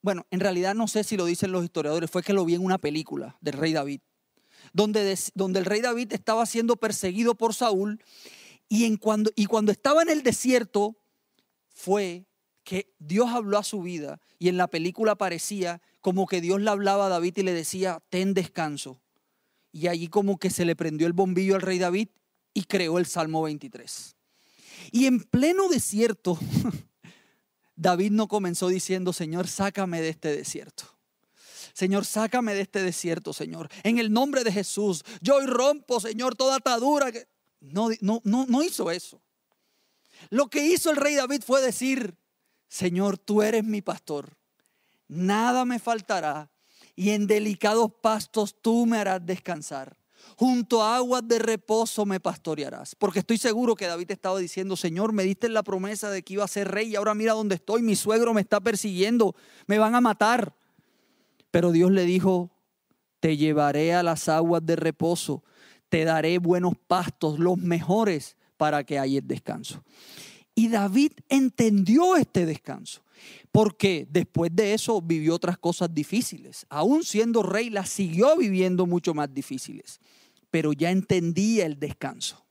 bueno, 0.01 0.27
en 0.31 0.41
realidad 0.41 0.75
no 0.75 0.89
sé 0.89 1.05
si 1.05 1.19
lo 1.19 1.27
dicen 1.27 1.53
los 1.53 1.63
historiadores, 1.63 2.11
fue 2.11 2.23
que 2.23 2.33
lo 2.33 2.47
vi 2.47 2.55
en 2.55 2.65
una 2.65 2.79
película 2.79 3.37
del 3.43 3.53
rey 3.53 3.75
David, 3.75 4.01
donde, 4.73 5.15
donde 5.35 5.59
el 5.59 5.67
rey 5.67 5.83
David 5.83 6.15
estaba 6.15 6.47
siendo 6.47 6.77
perseguido 6.77 7.35
por 7.35 7.53
Saúl 7.53 8.03
y, 8.67 8.87
en 8.87 8.97
cuando, 8.97 9.31
y 9.37 9.45
cuando 9.45 9.73
estaba 9.73 10.01
en 10.01 10.09
el 10.09 10.23
desierto 10.23 10.97
fue 11.69 12.30
que 12.65 12.93
Dios 12.99 13.31
habló 13.31 13.59
a 13.59 13.65
su 13.65 13.83
vida 13.83 14.21
y 14.39 14.49
en 14.49 14.57
la 14.57 14.69
película 14.69 15.17
parecía 15.17 15.81
como 16.01 16.27
que 16.27 16.41
Dios 16.41 16.61
le 16.61 16.71
hablaba 16.71 17.07
a 17.07 17.09
David 17.09 17.39
y 17.39 17.43
le 17.43 17.53
decía, 17.53 18.03
ten 18.09 18.35
descanso. 18.35 19.01
Y 19.73 19.87
allí 19.87 20.09
como 20.09 20.39
que 20.39 20.51
se 20.51 20.65
le 20.65 20.77
prendió 20.77 21.07
el 21.07 21.13
bombillo 21.13 21.55
al 21.55 21.63
rey 21.63 21.79
David 21.79 22.09
y 22.55 22.65
creó 22.65 22.99
el 22.99 23.07
Salmo 23.07 23.43
23. 23.43 24.17
Y 24.93 25.07
en 25.07 25.21
pleno 25.21 25.69
desierto, 25.69 26.39
David 27.77 28.11
no 28.13 28.29
comenzó 28.29 28.69
diciendo, 28.69 29.13
Señor, 29.13 29.47
sácame 29.47 30.01
de 30.01 30.09
este 30.09 30.37
desierto. 30.37 30.85
Señor, 31.73 32.05
sácame 32.05 32.55
de 32.55 32.63
este 32.63 32.83
desierto, 32.83 33.33
Señor. 33.33 33.69
En 33.85 33.99
el 33.99 34.13
nombre 34.13 34.43
de 34.45 34.53
Jesús, 34.53 35.05
yo 35.21 35.37
hoy 35.37 35.47
rompo, 35.47 36.01
Señor, 36.01 36.35
toda 36.35 36.57
atadura. 36.57 37.11
No, 37.61 37.89
no, 38.01 38.21
no, 38.25 38.47
no 38.49 38.63
hizo 38.63 38.91
eso. 38.91 39.23
Lo 40.29 40.49
que 40.49 40.67
hizo 40.67 40.91
el 40.91 40.97
rey 40.97 41.15
David 41.15 41.43
fue 41.47 41.63
decir, 41.63 42.17
Señor, 42.71 43.19
tú 43.19 43.43
eres 43.43 43.65
mi 43.65 43.83
pastor, 43.83 44.39
nada 45.09 45.65
me 45.65 45.81
faltará 45.81 46.53
y 46.95 47.11
en 47.11 47.27
delicados 47.27 47.91
pastos 48.01 48.55
tú 48.63 48.87
me 48.87 48.97
harás 48.97 49.27
descansar. 49.27 49.97
Junto 50.37 50.81
a 50.81 50.97
aguas 50.97 51.27
de 51.27 51.41
reposo 51.41 52.07
me 52.07 52.21
pastorearás. 52.21 52.95
Porque 52.95 53.19
estoy 53.19 53.39
seguro 53.39 53.75
que 53.75 53.89
David 53.89 54.13
estaba 54.13 54.39
diciendo, 54.39 54.77
Señor, 54.77 55.13
me 55.13 55.25
diste 55.25 55.49
la 55.49 55.65
promesa 55.65 56.11
de 56.11 56.23
que 56.23 56.35
iba 56.35 56.45
a 56.45 56.49
ser 56.49 56.69
rey 56.69 56.91
y 56.91 56.97
ahora 56.97 57.15
mira 57.15 57.33
dónde 57.33 57.57
estoy, 57.57 57.83
mi 57.83 57.97
suegro 57.97 58.35
me 58.35 58.41
está 58.41 58.61
persiguiendo, 58.61 59.35
me 59.67 59.79
van 59.79 59.97
a 59.97 60.01
matar. 60.01 60.55
Pero 61.51 61.73
Dios 61.73 61.91
le 61.91 62.05
dijo, 62.05 62.51
te 63.19 63.37
llevaré 63.37 63.95
a 63.95 64.05
las 64.05 64.29
aguas 64.29 64.65
de 64.65 64.77
reposo, 64.77 65.43
te 65.89 66.05
daré 66.05 66.39
buenos 66.39 66.75
pastos, 66.87 67.41
los 67.41 67.59
mejores, 67.59 68.37
para 68.57 68.85
que 68.85 68.99
haya 69.01 69.21
descanso. 69.23 69.83
Y 70.61 70.69
David 70.69 71.13
entendió 71.31 72.17
este 72.17 72.45
descanso, 72.45 73.03
porque 73.51 74.07
después 74.11 74.55
de 74.55 74.75
eso 74.75 75.01
vivió 75.01 75.35
otras 75.35 75.57
cosas 75.57 75.89
difíciles. 75.95 76.67
Aún 76.69 77.03
siendo 77.03 77.43
rey, 77.43 77.71
las 77.71 77.89
siguió 77.89 78.37
viviendo 78.37 78.85
mucho 78.85 79.15
más 79.15 79.33
difíciles. 79.33 80.01
pero 80.51 80.75
ya 80.75 80.91
entendía 80.91 81.65
el 81.65 81.79
descanso. 81.79 82.45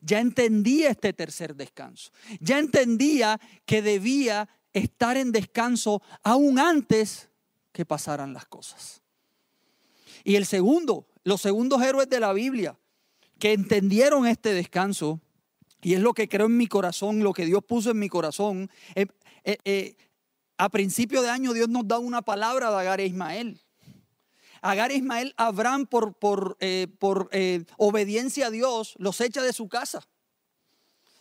Ya 0.00 0.18
entendía 0.18 0.90
este 0.90 1.12
tercer 1.12 1.54
descanso. 1.54 2.10
Ya 2.40 2.58
entendía 2.58 3.38
que 3.66 3.82
debía 3.82 4.48
estar 4.72 5.16
en 5.16 5.30
descanso 5.30 6.02
aún 6.24 6.58
antes 6.58 7.28
que 7.70 7.84
pasaran 7.84 8.32
las 8.32 8.46
cosas. 8.46 9.00
Y 10.24 10.34
el 10.34 10.46
segundo, 10.46 11.06
los 11.22 11.40
segundos 11.40 11.80
héroes 11.82 12.08
de 12.08 12.18
la 12.18 12.32
Biblia 12.32 12.76
que 13.38 13.52
entendieron 13.52 14.26
este 14.26 14.54
descanso, 14.54 15.20
y 15.84 15.92
es 15.92 16.00
lo 16.00 16.14
que 16.14 16.28
creo 16.28 16.46
en 16.46 16.56
mi 16.56 16.66
corazón, 16.66 17.22
lo 17.22 17.34
que 17.34 17.44
Dios 17.44 17.62
puso 17.62 17.90
en 17.90 17.98
mi 17.98 18.08
corazón. 18.08 18.70
Eh, 18.94 19.06
eh, 19.44 19.58
eh, 19.66 19.96
a 20.56 20.70
principio 20.70 21.20
de 21.20 21.28
año 21.28 21.52
Dios 21.52 21.68
nos 21.68 21.86
da 21.86 21.98
una 21.98 22.22
palabra 22.22 22.70
de 22.70 22.76
Agar 22.78 23.00
e 23.00 23.06
Ismael. 23.06 23.60
Agar 24.62 24.90
e 24.90 24.96
Ismael, 24.96 25.34
Abraham 25.36 25.86
por, 25.86 26.14
por, 26.14 26.56
por 26.98 27.30
obediencia 27.76 28.46
a 28.46 28.50
Dios 28.50 28.94
los 28.96 29.20
echa 29.20 29.42
de 29.42 29.52
su 29.52 29.68
casa. 29.68 30.08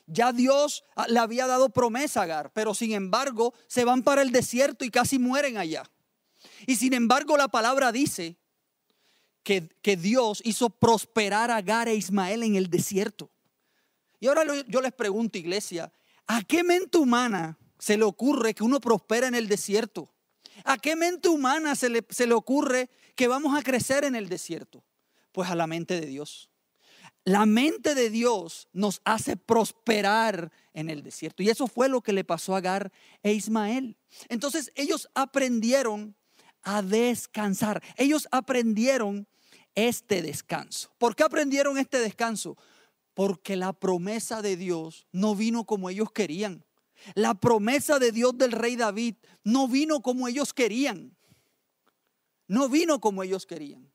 Ya 0.05 0.32
Dios 0.32 0.86
ah, 0.96 1.08
le 1.10 1.20
había 1.20 1.46
dado 1.46 1.70
promesa 1.70 2.22
a 2.22 2.24
Agar, 2.24 2.51
pero 2.53 2.74
sin 2.74 2.93
embargo 2.93 3.53
se 3.67 3.84
van 3.84 4.01
para 4.01 4.22
el 4.22 4.32
desierto 4.32 4.86
y 4.86 4.91
casi 4.91 5.20
mueren 5.20 5.58
allá. 5.58 5.84
Y 6.67 6.77
sin 6.77 6.93
embargo 6.93 7.36
la 7.36 7.50
palabra 7.50 7.91
dice 7.91 8.38
que, 9.43 9.67
que 9.82 9.98
Dios 9.98 10.41
hizo 10.46 10.70
prosperar 10.70 11.51
a 11.51 11.58
Agar 11.58 11.89
e 11.89 11.96
Ismael 11.96 12.43
en 12.43 12.55
el 12.55 12.70
desierto. 12.70 13.33
Y 14.24 14.27
ahora 14.27 14.46
yo 14.70 14.80
les 14.80 14.94
pregunto, 14.94 15.38
iglesia, 15.38 15.92
¿a 16.27 16.44
qué 16.44 16.63
mente 16.63 16.98
humana 16.98 17.58
se 17.77 17.98
le 17.98 18.06
ocurre 18.06 18.53
que 18.53 18.63
uno 18.63 18.80
prospera 18.80 19.27
en 19.27 19.36
el 19.36 19.50
desierto? 19.50 20.13
¿A 20.63 20.77
qué 20.77 20.96
mente 20.96 21.27
humana 21.27 21.75
se 21.75 21.89
le, 21.89 22.06
se 22.10 22.25
le 22.25 22.34
ocurre 22.34 22.89
que 23.15 23.27
vamos 23.27 23.53
a 23.53 23.62
crecer 23.62 24.06
en 24.06 24.15
el 24.15 24.30
desierto? 24.30 24.82
Pues 25.34 25.50
a 25.50 25.56
la 25.56 25.68
mente 25.68 26.00
de 26.00 26.08
Dios. 26.08 26.50
La 27.25 27.46
mente 27.46 27.96
de 27.96 28.10
Dios 28.10 28.70
nos 28.72 29.01
hace 29.03 29.36
prosperar 29.36 30.53
en 30.74 30.89
el 30.89 31.03
desierto. 31.03 31.44
Y 31.44 31.50
eso 31.50 31.68
fue 31.68 31.89
lo 31.89 32.00
que 32.00 32.13
le 32.13 32.24
pasó 32.24 32.56
a 32.56 32.60
Agar 32.60 32.94
e 33.24 33.34
Ismael. 33.34 33.98
Entonces 34.30 34.72
ellos 34.75 35.10
aprendieron 35.15 36.15
a 36.62 36.82
descansar. 36.82 37.84
Ellos 37.98 38.30
aprendieron 38.32 39.27
este 39.75 40.22
descanso. 40.22 40.94
¿Por 40.98 41.13
qué 41.13 41.24
aprendieron 41.24 41.77
este 41.77 42.00
descanso? 42.00 42.56
Porque 43.13 43.55
la 43.55 43.74
promesa 43.74 44.41
de 44.41 44.58
Dios 44.58 45.08
no 45.12 45.36
vino 45.36 45.65
como 45.65 45.89
ellos 45.89 46.12
querían. 46.12 46.65
La 47.15 47.36
promesa 47.36 48.00
de 48.00 48.12
Dios 48.12 48.38
del 48.38 48.51
rey 48.51 48.75
David 48.75 49.15
no 49.43 49.67
vino 49.67 50.01
como 50.01 50.27
ellos 50.27 50.53
querían. 50.53 51.15
No 52.48 52.70
vino 52.70 53.00
como 53.00 53.24
ellos 53.24 53.46
querían. 53.46 53.91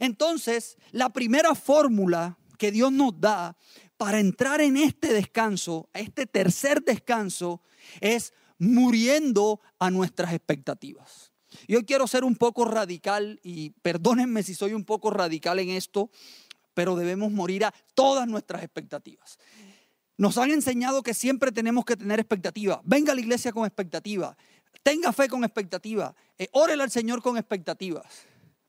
Entonces, 0.00 0.76
la 0.90 1.12
primera 1.12 1.54
fórmula 1.54 2.38
que 2.58 2.70
Dios 2.70 2.92
nos 2.92 3.20
da 3.20 3.56
para 3.96 4.20
entrar 4.20 4.60
en 4.60 4.76
este 4.76 5.12
descanso, 5.12 5.88
este 5.92 6.26
tercer 6.26 6.82
descanso, 6.82 7.62
es 8.00 8.32
muriendo 8.58 9.60
a 9.78 9.90
nuestras 9.90 10.32
expectativas. 10.32 11.32
Yo 11.68 11.84
quiero 11.84 12.06
ser 12.06 12.24
un 12.24 12.36
poco 12.36 12.64
radical 12.64 13.40
y 13.42 13.70
perdónenme 13.82 14.42
si 14.42 14.54
soy 14.54 14.72
un 14.72 14.84
poco 14.84 15.10
radical 15.10 15.58
en 15.58 15.70
esto, 15.70 16.10
pero 16.74 16.96
debemos 16.96 17.30
morir 17.32 17.64
a 17.64 17.74
todas 17.94 18.26
nuestras 18.26 18.62
expectativas. 18.62 19.38
Nos 20.16 20.38
han 20.38 20.50
enseñado 20.50 21.02
que 21.02 21.14
siempre 21.14 21.52
tenemos 21.52 21.84
que 21.84 21.96
tener 21.96 22.20
expectativa. 22.20 22.80
Venga 22.84 23.12
a 23.12 23.14
la 23.14 23.20
iglesia 23.20 23.52
con 23.52 23.64
expectativa. 23.64 24.36
Tenga 24.82 25.12
fe 25.12 25.28
con 25.28 25.44
expectativa. 25.44 26.14
Eh, 26.38 26.48
órele 26.52 26.82
al 26.82 26.90
Señor 26.90 27.22
con 27.22 27.36
expectativas. 27.36 28.06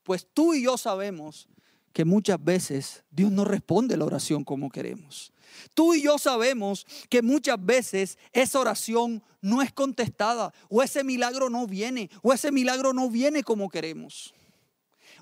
Pues 0.03 0.27
tú 0.33 0.53
y 0.53 0.63
yo 0.63 0.77
sabemos 0.77 1.47
que 1.91 2.05
muchas 2.05 2.43
veces 2.43 3.03
Dios 3.11 3.31
no 3.31 3.45
responde 3.45 3.97
la 3.97 4.05
oración 4.05 4.43
como 4.43 4.69
queremos. 4.69 5.31
Tú 5.75 5.93
y 5.93 6.01
yo 6.01 6.17
sabemos 6.17 6.85
que 7.09 7.21
muchas 7.21 7.63
veces 7.63 8.17
esa 8.31 8.59
oración 8.59 9.21
no 9.41 9.61
es 9.61 9.71
contestada 9.71 10.53
o 10.69 10.81
ese 10.81 11.03
milagro 11.03 11.49
no 11.49 11.67
viene 11.67 12.09
o 12.23 12.33
ese 12.33 12.51
milagro 12.51 12.93
no 12.93 13.09
viene 13.09 13.43
como 13.43 13.69
queremos 13.69 14.33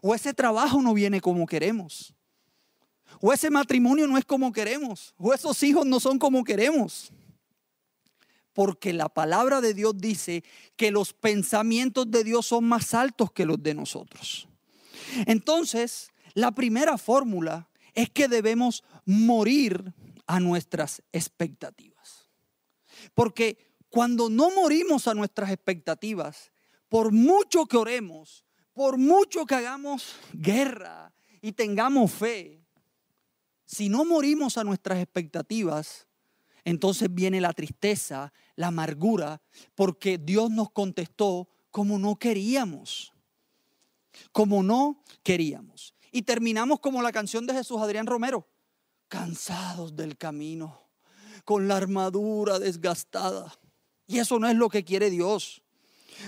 o 0.01 0.15
ese 0.15 0.33
trabajo 0.33 0.81
no 0.81 0.93
viene 0.93 1.21
como 1.21 1.45
queremos. 1.45 2.13
O 3.21 3.31
ese 3.31 3.49
matrimonio 3.49 4.07
no 4.07 4.17
es 4.17 4.25
como 4.25 4.51
queremos. 4.51 5.13
O 5.17 5.33
esos 5.33 5.61
hijos 5.63 5.85
no 5.85 5.99
son 5.99 6.17
como 6.17 6.43
queremos. 6.43 7.11
Porque 8.53 8.91
la 8.91 9.07
palabra 9.09 9.61
de 9.61 9.73
Dios 9.73 9.97
dice 9.97 10.43
que 10.75 10.91
los 10.91 11.13
pensamientos 11.13 12.09
de 12.09 12.23
Dios 12.23 12.47
son 12.47 12.65
más 12.65 12.93
altos 12.93 13.31
que 13.31 13.45
los 13.45 13.61
de 13.61 13.75
nosotros. 13.75 14.47
Entonces, 15.27 16.11
la 16.33 16.51
primera 16.51 16.97
fórmula 16.97 17.69
es 17.93 18.09
que 18.09 18.27
debemos 18.27 18.83
morir 19.05 19.93
a 20.25 20.39
nuestras 20.39 21.03
expectativas. 21.11 22.29
Porque 23.13 23.57
cuando 23.89 24.29
no 24.29 24.49
morimos 24.51 25.07
a 25.07 25.13
nuestras 25.13 25.51
expectativas, 25.51 26.51
por 26.89 27.11
mucho 27.11 27.65
que 27.67 27.77
oremos, 27.77 28.45
por 28.73 28.97
mucho 28.97 29.45
que 29.45 29.55
hagamos 29.55 30.15
guerra 30.33 31.13
y 31.41 31.51
tengamos 31.51 32.11
fe, 32.11 32.60
si 33.71 33.87
no 33.87 34.03
morimos 34.03 34.57
a 34.57 34.65
nuestras 34.65 34.99
expectativas, 34.99 36.05
entonces 36.65 37.07
viene 37.09 37.39
la 37.39 37.53
tristeza, 37.53 38.33
la 38.57 38.67
amargura, 38.67 39.41
porque 39.75 40.17
Dios 40.17 40.51
nos 40.51 40.71
contestó 40.71 41.47
como 41.71 41.97
no 41.97 42.17
queríamos. 42.17 43.13
Como 44.33 44.61
no 44.61 45.01
queríamos. 45.23 45.95
Y 46.11 46.23
terminamos 46.23 46.81
como 46.81 47.01
la 47.01 47.13
canción 47.13 47.47
de 47.47 47.53
Jesús 47.53 47.79
Adrián 47.79 48.07
Romero, 48.07 48.45
cansados 49.07 49.95
del 49.95 50.17
camino, 50.17 50.89
con 51.45 51.69
la 51.69 51.77
armadura 51.77 52.59
desgastada. 52.59 53.57
Y 54.05 54.19
eso 54.19 54.37
no 54.37 54.49
es 54.49 54.55
lo 54.57 54.67
que 54.67 54.83
quiere 54.83 55.09
Dios. 55.09 55.63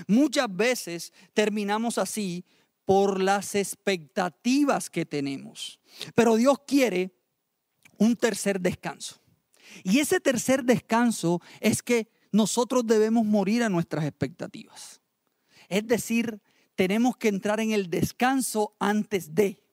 Muchas 0.08 0.48
veces 0.50 1.12
terminamos 1.34 1.98
así 1.98 2.46
por 2.86 3.22
las 3.22 3.54
expectativas 3.56 4.90
que 4.90 5.06
tenemos. 5.06 5.82
Pero 6.16 6.38
Dios 6.38 6.60
quiere 6.66 7.14
un 8.04 8.16
tercer 8.16 8.60
descanso. 8.60 9.20
Y 9.84 10.00
ese 10.00 10.20
tercer 10.20 10.64
descanso 10.64 11.42
es 11.60 11.82
que 11.82 12.08
nosotros 12.32 12.86
debemos 12.86 13.26
morir 13.26 13.64
a 13.64 13.70
nuestras 13.70 14.06
expectativas. 14.06 15.02
Es 15.70 15.88
decir, 15.88 16.42
tenemos 16.76 17.18
que 17.18 17.30
entrar 17.30 17.60
en 17.60 17.72
el 17.72 17.90
descanso 17.90 18.76
antes 18.80 19.34
de. 19.34 19.64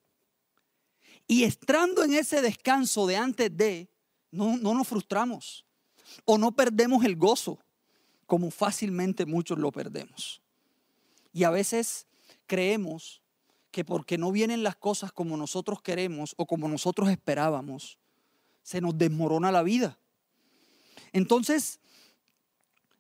Y 1.26 1.44
estando 1.44 2.04
en 2.04 2.14
ese 2.14 2.42
descanso 2.42 3.06
de 3.06 3.16
antes 3.16 3.56
de, 3.56 3.90
no, 4.30 4.56
no 4.56 4.74
nos 4.74 4.88
frustramos 4.88 5.64
o 6.24 6.38
no 6.38 6.52
perdemos 6.52 7.04
el 7.04 7.16
gozo, 7.16 7.58
como 8.26 8.50
fácilmente 8.50 9.26
muchos 9.26 9.58
lo 9.58 9.70
perdemos. 9.70 10.42
Y 11.32 11.44
a 11.44 11.50
veces 11.50 12.06
creemos 12.46 13.22
que 13.70 13.84
porque 13.84 14.18
no 14.18 14.32
vienen 14.32 14.62
las 14.62 14.76
cosas 14.76 15.12
como 15.12 15.36
nosotros 15.36 15.80
queremos 15.82 16.34
o 16.36 16.46
como 16.46 16.68
nosotros 16.68 17.08
esperábamos, 17.10 17.98
se 18.62 18.80
nos 18.80 18.96
desmorona 18.96 19.50
la 19.50 19.62
vida. 19.62 19.98
Entonces, 21.12 21.80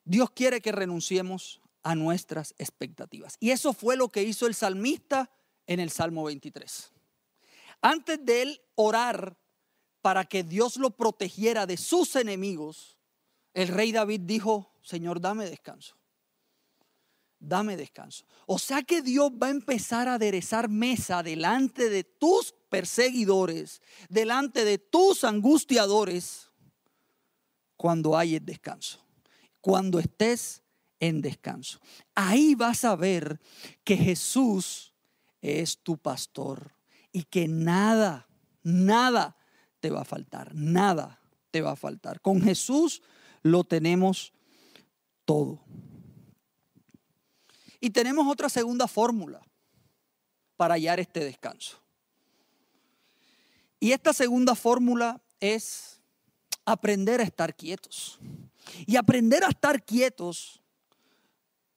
Dios 0.04 0.30
quiere 0.30 0.60
que 0.60 0.72
renunciemos 0.72 1.60
a 1.82 1.94
nuestras 1.94 2.54
expectativas. 2.58 3.36
Y 3.40 3.50
eso 3.50 3.72
fue 3.72 3.96
lo 3.96 4.08
que 4.08 4.22
hizo 4.22 4.46
el 4.46 4.54
salmista 4.54 5.30
en 5.66 5.80
el 5.80 5.90
Salmo 5.90 6.24
23. 6.24 6.92
Antes 7.80 8.24
de 8.24 8.42
él 8.42 8.60
orar 8.74 9.36
para 10.02 10.24
que 10.24 10.42
Dios 10.42 10.76
lo 10.76 10.90
protegiera 10.90 11.66
de 11.66 11.76
sus 11.76 12.16
enemigos, 12.16 12.98
el 13.54 13.68
rey 13.68 13.92
David 13.92 14.22
dijo, 14.24 14.72
Señor, 14.82 15.20
dame 15.20 15.46
descanso. 15.46 15.99
Dame 17.40 17.78
descanso. 17.78 18.26
O 18.46 18.58
sea 18.58 18.82
que 18.82 19.00
Dios 19.00 19.32
va 19.32 19.46
a 19.46 19.50
empezar 19.50 20.08
a 20.08 20.14
aderezar 20.14 20.68
mesa 20.68 21.22
delante 21.22 21.88
de 21.88 22.04
tus 22.04 22.54
perseguidores, 22.68 23.80
delante 24.10 24.64
de 24.66 24.76
tus 24.76 25.24
angustiadores, 25.24 26.50
cuando 27.78 28.16
hay 28.16 28.36
el 28.36 28.44
descanso, 28.44 29.02
cuando 29.62 29.98
estés 29.98 30.62
en 31.00 31.22
descanso. 31.22 31.80
Ahí 32.14 32.54
vas 32.54 32.84
a 32.84 32.94
ver 32.94 33.40
que 33.84 33.96
Jesús 33.96 34.94
es 35.40 35.78
tu 35.78 35.96
pastor 35.96 36.74
y 37.10 37.22
que 37.24 37.48
nada, 37.48 38.28
nada 38.62 39.38
te 39.80 39.88
va 39.88 40.02
a 40.02 40.04
faltar, 40.04 40.54
nada 40.54 41.20
te 41.50 41.62
va 41.62 41.72
a 41.72 41.76
faltar. 41.76 42.20
Con 42.20 42.42
Jesús 42.42 43.00
lo 43.42 43.64
tenemos 43.64 44.34
todo. 45.24 45.64
Y 47.80 47.90
tenemos 47.90 48.26
otra 48.26 48.48
segunda 48.48 48.86
fórmula 48.86 49.40
para 50.56 50.74
hallar 50.74 51.00
este 51.00 51.24
descanso. 51.24 51.80
Y 53.80 53.92
esta 53.92 54.12
segunda 54.12 54.54
fórmula 54.54 55.22
es 55.40 56.00
aprender 56.66 57.20
a 57.20 57.24
estar 57.24 57.56
quietos. 57.56 58.18
Y 58.86 58.96
aprender 58.96 59.42
a 59.42 59.48
estar 59.48 59.82
quietos 59.82 60.60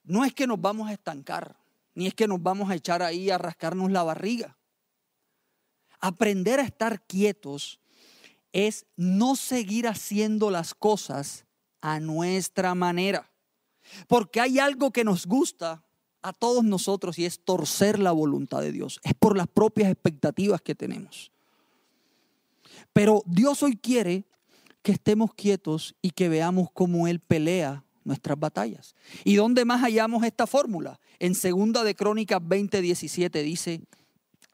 no 0.04 0.26
es 0.26 0.34
que 0.34 0.46
nos 0.46 0.60
vamos 0.60 0.90
a 0.90 0.94
estancar, 0.94 1.56
ni 1.96 2.08
es 2.08 2.14
que 2.14 2.28
nos 2.28 2.44
vamos 2.44 2.70
a 2.70 2.76
echar 2.76 3.02
ahí 3.02 3.30
a 3.30 3.38
rascarnos 3.38 3.90
la 3.90 4.04
barriga. 4.04 4.58
Aprender 6.02 6.60
a 6.60 6.64
estar 6.64 7.02
quietos 7.08 7.80
es 8.52 8.86
no 8.98 9.38
seguir 9.38 9.88
haciendo 9.88 10.52
las 10.52 10.74
cosas 10.74 11.46
a 11.80 12.02
nuestra 12.02 12.76
manera. 12.76 13.32
Porque 14.08 14.42
hay 14.42 14.60
algo 14.60 14.92
que 14.92 15.04
nos 15.04 15.26
gusta 15.26 15.83
a 16.24 16.34
todos 16.34 16.64
nosotros 16.64 17.20
y 17.20 17.26
es 17.26 17.40
torcer 17.40 18.00
la 18.00 18.12
voluntad 18.12 18.62
de 18.62 18.72
Dios. 18.72 19.00
Es 19.04 19.14
por 19.14 19.38
las 19.38 19.48
propias 19.48 19.92
expectativas 19.92 20.62
que 20.62 20.74
tenemos. 20.74 21.32
Pero 22.94 23.24
Dios 23.26 23.62
hoy 23.62 23.76
quiere 23.76 24.26
que 24.82 24.94
estemos 24.94 25.34
quietos 25.34 25.96
y 26.02 26.12
que 26.12 26.30
veamos 26.30 26.70
cómo 26.74 27.08
Él 27.08 27.20
pelea 27.20 27.84
nuestras 28.04 28.40
batallas. 28.40 28.96
¿Y 29.24 29.36
dónde 29.36 29.66
más 29.66 29.82
hallamos 29.82 30.24
esta 30.24 30.48
fórmula? 30.48 31.00
En 31.20 31.36
segunda 31.36 31.84
de 31.84 31.96
Crónicas 31.96 32.42
20, 32.42 32.82
17 32.82 33.44
dice, 33.44 33.82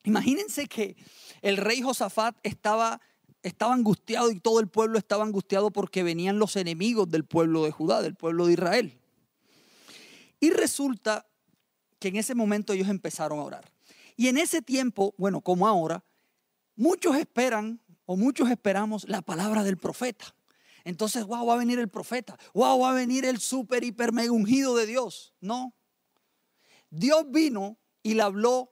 imagínense 0.04 0.68
que 0.68 0.96
el 1.42 1.58
rey 1.58 1.82
Josafat 1.82 2.38
estaba, 2.44 3.02
estaba 3.44 3.74
angustiado 3.74 4.32
y 4.32 4.40
todo 4.40 4.60
el 4.60 4.68
pueblo 4.68 4.98
estaba 4.98 5.24
angustiado 5.24 5.72
porque 5.72 6.04
venían 6.04 6.40
los 6.40 6.56
enemigos 6.56 7.10
del 7.10 7.26
pueblo 7.26 7.64
de 7.64 7.72
Judá, 7.72 8.02
del 8.02 8.16
pueblo 8.16 8.46
de 8.48 8.54
Israel. 8.54 9.00
Y 10.40 10.52
resulta 10.52 11.26
que 12.00 12.08
en 12.08 12.15
ese 12.15 12.36
momento 12.36 12.74
ellos 12.74 12.89
empezaron 12.89 13.39
a 13.39 13.44
orar. 13.44 13.72
Y 14.15 14.27
en 14.27 14.38
ese 14.38 14.62
tiempo, 14.62 15.13
bueno, 15.18 15.41
como 15.41 15.68
ahora, 15.68 16.03
muchos 16.75 17.15
esperan 17.15 17.82
o 18.06 18.18
muchos 18.18 18.50
esperamos 18.50 19.08
la 19.08 19.22
palabra 19.22 19.63
del 19.63 19.77
profeta. 19.77 20.36
Entonces, 20.84 21.25
wow, 21.25 21.46
va 21.46 21.53
a 21.53 21.58
venir 21.58 21.79
el 21.79 21.89
profeta. 21.89 22.38
Wow, 22.53 22.79
va 22.79 22.91
a 22.91 22.94
venir 22.94 23.25
el 23.25 23.39
super, 23.39 23.84
hiper, 23.84 24.12
mega 24.12 24.32
ungido 24.32 24.75
de 24.75 24.88
Dios. 24.88 25.34
No. 25.39 25.75
Dios 26.89 27.25
vino 27.29 27.77
y 28.01 28.15
le 28.15 28.24
habló 28.24 28.72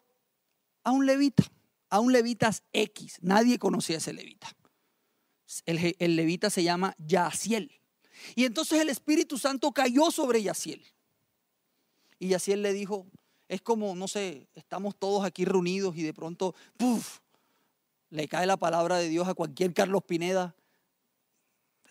a 0.83 0.91
un 0.91 1.05
levita, 1.05 1.43
a 1.89 1.99
un 1.99 2.11
levitas 2.11 2.63
X. 2.73 3.17
Nadie 3.21 3.59
conocía 3.59 3.97
ese 3.97 4.13
levita. 4.13 4.47
El, 5.65 5.95
el 5.99 6.15
levita 6.15 6.49
se 6.49 6.63
llama 6.63 6.95
Yaciel. 6.97 7.71
Y 8.35 8.45
entonces 8.45 8.79
el 8.79 8.89
Espíritu 8.89 9.37
Santo 9.37 9.71
cayó 9.71 10.11
sobre 10.11 10.41
Yaciel. 10.41 10.85
Y 12.19 12.29
Yaciel 12.29 12.61
le 12.61 12.73
dijo, 12.73 13.07
es 13.47 13.61
como, 13.61 13.95
no 13.95 14.07
sé, 14.07 14.47
estamos 14.55 14.95
todos 14.95 15.25
aquí 15.25 15.45
reunidos 15.45 15.95
y 15.95 16.03
de 16.03 16.13
pronto, 16.13 16.55
¡puf! 16.77 17.19
Le 18.09 18.27
cae 18.27 18.45
la 18.45 18.57
palabra 18.57 18.97
de 18.97 19.09
Dios 19.09 19.27
a 19.27 19.33
cualquier 19.33 19.73
Carlos 19.73 20.03
Pineda 20.03 20.55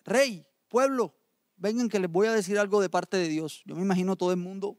rey, 0.06 0.46
pueblo, 0.68 1.14
vengan 1.56 1.88
que 1.88 1.98
les 1.98 2.10
voy 2.10 2.28
a 2.28 2.32
decir 2.32 2.58
algo 2.58 2.80
de 2.80 2.88
parte 2.88 3.16
de 3.16 3.28
Dios. 3.28 3.62
Yo 3.66 3.74
me 3.74 3.82
imagino 3.82 4.16
todo 4.16 4.30
el 4.30 4.38
mundo, 4.38 4.78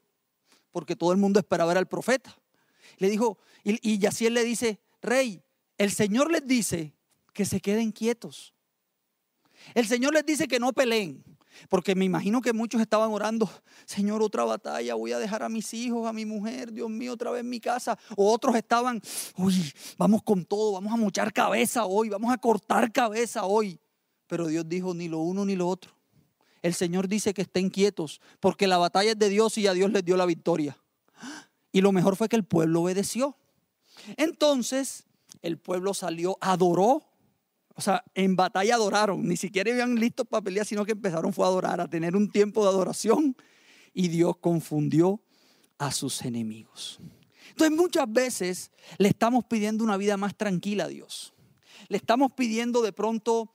porque 0.72 0.96
todo 0.96 1.12
el 1.12 1.18
mundo 1.18 1.39
esperaba 1.39 1.68
ver 1.68 1.77
al 1.77 1.88
profeta. 1.88 2.36
Le 2.98 3.10
dijo, 3.10 3.38
y, 3.63 3.77
y 3.88 4.00
Yaciel 4.00 4.34
le 4.34 4.44
dice, 4.44 4.80
rey, 5.01 5.44
el 5.77 5.92
Señor 5.92 6.32
les 6.32 6.48
dice 6.48 6.96
que 7.34 7.46
se 7.46 7.60
queden 7.60 7.92
quietos. 7.92 8.54
El 9.75 9.86
Señor 9.86 10.13
les 10.13 10.25
dice 10.25 10.48
que 10.48 10.60
no 10.60 10.74
peleen. 10.74 11.24
Porque 11.70 11.96
me 11.96 12.06
imagino 12.06 12.42
que 12.42 12.54
muchos 12.54 12.82
estaban 12.82 13.12
orando, 13.12 13.50
Señor, 13.86 14.22
otra 14.22 14.44
batalla, 14.44 14.96
voy 14.96 15.12
a 15.12 15.20
dejar 15.20 15.44
a 15.44 15.50
mis 15.50 15.74
hijos, 15.74 16.08
a 16.08 16.14
mi 16.14 16.26
mujer, 16.26 16.72
Dios 16.72 16.90
mío, 16.90 17.14
otra 17.14 17.32
vez 17.32 17.44
mi 17.44 17.60
casa. 17.60 17.98
O 18.16 18.32
otros 18.32 18.56
estaban, 18.56 19.02
uy, 19.38 19.74
vamos 19.98 20.24
con 20.24 20.46
todo, 20.46 20.74
vamos 20.74 20.94
a 20.94 20.98
mochar 20.98 21.34
cabeza 21.34 21.86
hoy, 21.86 22.10
vamos 22.10 22.32
a 22.32 22.38
cortar 22.38 22.92
cabeza 22.92 23.46
hoy. 23.46 23.80
Pero 24.28 24.48
Dios 24.48 24.68
dijo 24.68 24.94
ni 24.94 25.08
lo 25.08 25.20
uno 25.20 25.46
ni 25.46 25.56
lo 25.56 25.68
otro. 25.68 25.92
El 26.62 26.74
Señor 26.74 27.08
dice 27.08 27.34
que 27.34 27.44
estén 27.44 27.70
quietos 27.70 28.20
porque 28.40 28.68
la 28.68 28.78
batalla 28.78 29.12
es 29.12 29.20
de 29.20 29.30
Dios 29.30 29.58
y 29.58 29.68
a 29.68 29.74
Dios 29.74 29.92
les 29.92 30.04
dio 30.04 30.18
la 30.18 30.26
victoria. 30.26 30.78
Y 31.72 31.82
lo 31.82 31.92
mejor 31.92 32.16
fue 32.16 32.28
que 32.28 32.36
el 32.36 32.44
pueblo 32.44 32.82
obedeció. 32.82 33.38
Entonces 34.18 35.06
el 35.42 35.58
pueblo 35.58 35.94
salió, 35.94 36.38
adoró. 36.42 37.04
O 37.78 37.82
sea, 37.82 38.04
en 38.16 38.36
batalla 38.36 38.74
adoraron. 38.74 39.28
Ni 39.28 39.38
siquiera 39.38 39.70
iban 39.70 39.96
listos 39.96 40.26
para 40.28 40.42
pelear, 40.42 40.66
sino 40.66 40.84
que 40.84 40.94
empezaron 40.94 41.32
fue 41.32 41.46
a 41.46 41.50
adorar, 41.50 41.80
a 41.80 41.88
tener 41.88 42.16
un 42.16 42.32
tiempo 42.32 42.64
de 42.64 42.70
adoración. 42.70 43.38
Y 43.94 44.08
Dios 44.08 44.38
confundió 44.38 45.22
a 45.78 45.92
sus 45.92 46.24
enemigos. 46.24 47.00
Entonces 47.52 47.78
muchas 47.78 48.12
veces 48.12 48.72
le 48.98 49.10
estamos 49.10 49.46
pidiendo 49.46 49.84
una 49.84 49.96
vida 49.96 50.18
más 50.18 50.36
tranquila 50.36 50.86
a 50.86 50.88
Dios. 50.88 51.36
Le 51.88 51.98
estamos 51.98 52.32
pidiendo 52.32 52.82
de 52.82 52.94
pronto 52.94 53.54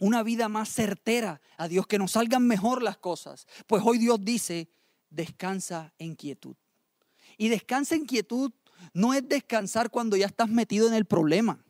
una 0.00 0.24
vida 0.24 0.48
más 0.48 0.68
certera 0.68 1.40
a 1.56 1.68
Dios, 1.68 1.86
que 1.86 1.98
nos 1.98 2.12
salgan 2.12 2.46
mejor 2.46 2.82
las 2.82 2.98
cosas. 2.98 3.46
Pues 3.68 3.84
hoy 3.86 3.98
Dios 3.98 4.18
dice, 4.20 4.68
descansa 5.10 5.94
en 5.98 6.16
quietud. 6.16 6.56
Y 7.38 7.50
descansa 7.50 7.94
en 7.94 8.04
quietud 8.04 8.50
no 8.94 9.14
es 9.14 9.28
descansar 9.28 9.90
cuando 9.90 10.16
ya 10.16 10.26
estás 10.26 10.48
metido 10.48 10.88
en 10.88 10.94
el 10.94 11.04
problema, 11.04 11.64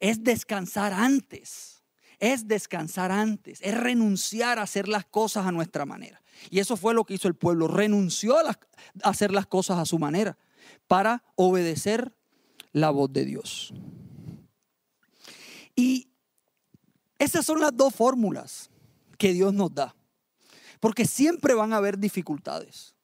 es 0.00 0.24
descansar 0.24 0.92
antes, 0.92 1.82
es 2.18 2.48
descansar 2.48 3.12
antes, 3.12 3.60
es 3.62 3.76
renunciar 3.76 4.58
a 4.58 4.62
hacer 4.62 4.88
las 4.88 5.04
cosas 5.04 5.46
a 5.46 5.52
nuestra 5.52 5.84
manera. 5.86 6.22
Y 6.50 6.58
eso 6.58 6.76
fue 6.76 6.94
lo 6.94 7.04
que 7.04 7.14
hizo 7.14 7.28
el 7.28 7.34
pueblo, 7.34 7.68
renunció 7.68 8.38
a, 8.38 8.50
a 8.50 8.58
hacer 9.02 9.32
las 9.32 9.46
cosas 9.46 9.78
a 9.78 9.86
su 9.86 9.98
manera 9.98 10.36
para 10.86 11.24
obedecer 11.34 12.14
la 12.72 12.90
voz 12.90 13.12
de 13.12 13.24
Dios. 13.24 13.72
Y 15.74 16.08
esas 17.18 17.44
son 17.46 17.60
las 17.60 17.76
dos 17.76 17.94
fórmulas 17.94 18.70
que 19.18 19.32
Dios 19.32 19.52
nos 19.52 19.74
da. 19.74 19.94
Porque 20.80 21.06
siempre 21.06 21.54
van 21.54 21.72
a 21.72 21.78
haber 21.78 21.98
dificultades. 21.98 22.94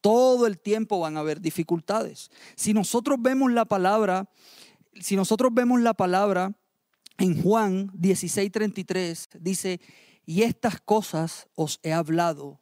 Todo 0.00 0.46
el 0.46 0.58
tiempo 0.58 1.00
van 1.00 1.16
a 1.16 1.20
haber 1.20 1.40
dificultades. 1.40 2.30
Si 2.56 2.74
nosotros 2.74 3.16
vemos 3.20 3.50
la 3.52 3.64
palabra, 3.64 4.28
si 5.00 5.16
nosotros 5.16 5.52
vemos 5.52 5.80
la 5.80 5.94
palabra 5.94 6.54
en 7.18 7.42
Juan 7.42 7.90
16:33, 7.92 9.28
dice, 9.40 9.80
y 10.26 10.42
estas 10.42 10.80
cosas 10.80 11.48
os 11.54 11.80
he 11.82 11.92
hablado 11.92 12.60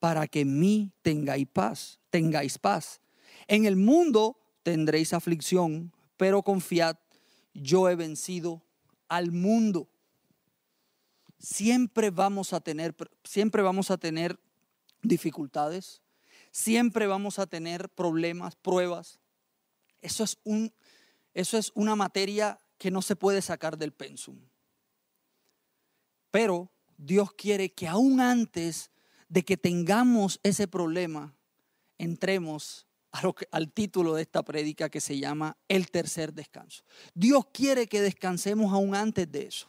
para 0.00 0.26
que 0.26 0.40
en 0.40 0.58
mí 0.58 0.92
tengáis 1.02 1.46
paz, 1.46 2.00
tengáis 2.10 2.58
paz. 2.58 3.00
En 3.46 3.64
el 3.64 3.76
mundo 3.76 4.38
tendréis 4.62 5.12
aflicción, 5.12 5.92
pero 6.16 6.42
confiad, 6.42 6.96
yo 7.54 7.88
he 7.88 7.96
vencido 7.96 8.62
al 9.08 9.32
mundo 9.32 9.88
siempre 11.44 12.10
vamos 12.10 12.52
a 12.52 12.60
tener, 12.60 12.94
siempre 13.22 13.62
vamos 13.62 13.90
a 13.90 13.98
tener 13.98 14.38
dificultades, 15.02 16.00
siempre 16.50 17.06
vamos 17.06 17.38
a 17.38 17.46
tener 17.46 17.88
problemas, 17.90 18.56
pruebas. 18.56 19.20
Eso 20.00 20.24
es, 20.24 20.38
un, 20.44 20.72
eso 21.34 21.58
es 21.58 21.72
una 21.74 21.96
materia 21.96 22.58
que 22.78 22.90
no 22.90 23.02
se 23.02 23.16
puede 23.16 23.42
sacar 23.42 23.76
del 23.76 23.92
pensum. 23.92 24.38
Pero 26.30 26.70
Dios 26.96 27.32
quiere 27.34 27.72
que 27.72 27.86
aún 27.88 28.20
antes 28.20 28.90
de 29.28 29.44
que 29.44 29.56
tengamos 29.56 30.40
ese 30.42 30.68
problema, 30.68 31.34
entremos 31.98 32.86
al 33.50 33.72
título 33.72 34.14
de 34.14 34.22
esta 34.22 34.42
prédica 34.42 34.88
que 34.88 35.00
se 35.00 35.18
llama 35.18 35.56
el 35.68 35.90
tercer 35.90 36.32
descanso. 36.32 36.84
Dios 37.14 37.46
quiere 37.52 37.86
que 37.86 38.00
descansemos 38.00 38.72
aún 38.72 38.94
antes 38.94 39.30
de 39.30 39.46
eso. 39.46 39.68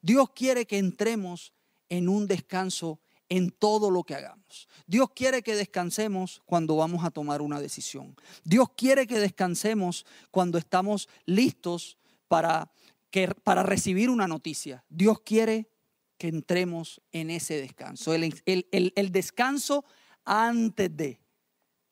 Dios 0.00 0.30
quiere 0.34 0.66
que 0.66 0.78
entremos 0.78 1.52
en 1.88 2.08
un 2.08 2.26
descanso 2.26 3.00
en 3.32 3.50
todo 3.50 3.90
lo 3.90 4.04
que 4.04 4.14
hagamos. 4.14 4.68
Dios 4.86 5.08
quiere 5.16 5.42
que 5.42 5.56
descansemos 5.56 6.42
cuando 6.44 6.76
vamos 6.76 7.02
a 7.02 7.10
tomar 7.10 7.40
una 7.40 7.62
decisión. 7.62 8.14
Dios 8.44 8.68
quiere 8.76 9.06
que 9.06 9.18
descansemos 9.18 10.04
cuando 10.30 10.58
estamos 10.58 11.08
listos 11.24 11.96
para, 12.28 12.70
que, 13.10 13.28
para 13.28 13.62
recibir 13.62 14.10
una 14.10 14.28
noticia. 14.28 14.84
Dios 14.90 15.20
quiere 15.20 15.70
que 16.18 16.28
entremos 16.28 17.00
en 17.10 17.30
ese 17.30 17.58
descanso. 17.58 18.12
El, 18.12 18.42
el 18.44 19.12
descanso 19.12 19.86
antes 20.26 20.94
de. 20.94 21.18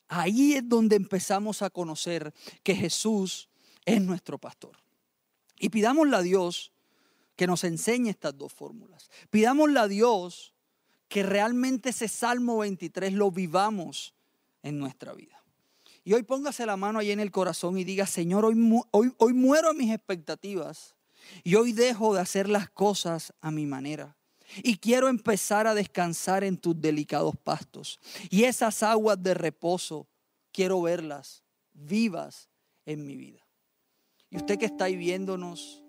Ahí 0.09 0.53
es 0.53 0.69
donde 0.69 0.95
empezamos 0.95 1.63
a 1.63 1.71
conocer 1.71 2.35
que 2.61 2.75
Jesús 2.75 3.49
es 3.83 3.99
nuestro 3.99 4.37
pastor. 4.37 4.77
Y 5.57 5.69
pidámosle 5.69 6.17
a 6.17 6.21
Dios 6.21 6.71
que 7.35 7.47
nos 7.47 7.63
enseñe 7.63 8.09
estas 8.09 8.37
dos 8.37 8.53
fórmulas. 8.53 9.09
Pidámosle 9.31 9.79
a 9.79 9.87
Dios 9.87 10.53
que 11.11 11.23
realmente 11.23 11.89
ese 11.89 12.07
Salmo 12.07 12.59
23 12.59 13.11
lo 13.11 13.31
vivamos 13.31 14.15
en 14.63 14.79
nuestra 14.79 15.11
vida. 15.13 15.43
Y 16.05 16.13
hoy 16.13 16.23
póngase 16.23 16.65
la 16.65 16.77
mano 16.77 16.99
ahí 16.99 17.11
en 17.11 17.19
el 17.19 17.31
corazón 17.31 17.77
y 17.77 17.83
diga, 17.83 18.07
Señor, 18.07 18.45
hoy, 18.45 18.55
hoy, 18.91 19.13
hoy 19.17 19.33
muero 19.33 19.69
a 19.69 19.73
mis 19.73 19.91
expectativas 19.91 20.95
y 21.43 21.55
hoy 21.55 21.73
dejo 21.73 22.13
de 22.13 22.21
hacer 22.21 22.47
las 22.47 22.69
cosas 22.69 23.33
a 23.41 23.51
mi 23.51 23.65
manera. 23.65 24.15
Y 24.63 24.77
quiero 24.77 25.09
empezar 25.09 25.67
a 25.67 25.75
descansar 25.75 26.45
en 26.45 26.55
tus 26.55 26.79
delicados 26.79 27.35
pastos. 27.35 27.99
Y 28.29 28.45
esas 28.45 28.81
aguas 28.81 29.21
de 29.21 29.33
reposo, 29.33 30.07
quiero 30.53 30.81
verlas 30.81 31.43
vivas 31.73 32.47
en 32.85 33.05
mi 33.05 33.17
vida. 33.17 33.45
Y 34.29 34.37
usted 34.37 34.57
que 34.57 34.67
está 34.67 34.85
ahí 34.85 34.95
viéndonos, 34.95 35.83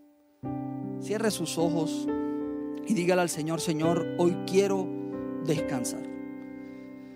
Cierre 1.00 1.30
sus 1.30 1.58
ojos 1.58 2.08
y 2.86 2.94
dígale 2.94 3.22
al 3.22 3.28
Señor, 3.28 3.60
Señor, 3.60 4.16
hoy 4.18 4.36
quiero 4.46 5.01
descansar. 5.44 6.02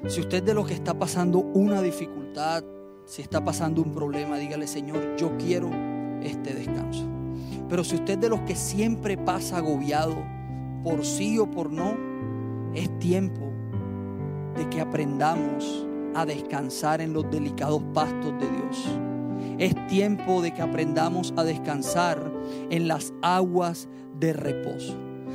Si 0.09 0.21
usted 0.21 0.43
de 0.43 0.55
lo 0.55 0.65
que 0.65 0.75
está 0.75 0.99
pasando 0.99 1.39
una 1.39 1.83
dificultad, 1.83 2.65
si 3.07 3.23
está 3.23 3.45
pasando 3.45 3.83
un 3.83 3.93
problema, 3.93 4.39
dígale, 4.39 4.67
Señor, 4.67 5.17
yo 5.17 5.37
quiero 5.39 5.71
este 6.23 6.55
descanso. 6.55 7.09
Pero 7.69 7.83
si 7.83 7.97
usted 7.97 8.19
de 8.19 8.29
los 8.29 8.41
que 8.41 8.55
siempre 8.55 9.17
pasa 9.17 9.59
agobiado, 9.59 10.17
por 10.85 11.05
sí 11.05 11.39
o 11.39 11.51
por 11.51 11.73
no, 11.73 11.97
es 12.75 12.97
tiempo 12.99 13.51
de 14.57 14.69
que 14.71 14.81
aprendamos 14.81 15.87
a 16.15 16.25
descansar 16.25 17.01
en 17.01 17.13
los 17.13 17.29
delicados 17.31 17.83
pastos 17.93 18.33
de 18.39 18.49
Dios. 18.49 18.89
Es 19.59 19.87
tiempo 19.89 20.43
de 20.43 20.53
que 20.53 20.63
aprendamos 20.63 21.35
a 21.37 21.45
descansar 21.45 22.33
en 22.71 22.89
las 22.89 23.13
aguas 23.23 23.89
de 24.19 24.33
reposo. 24.33 24.95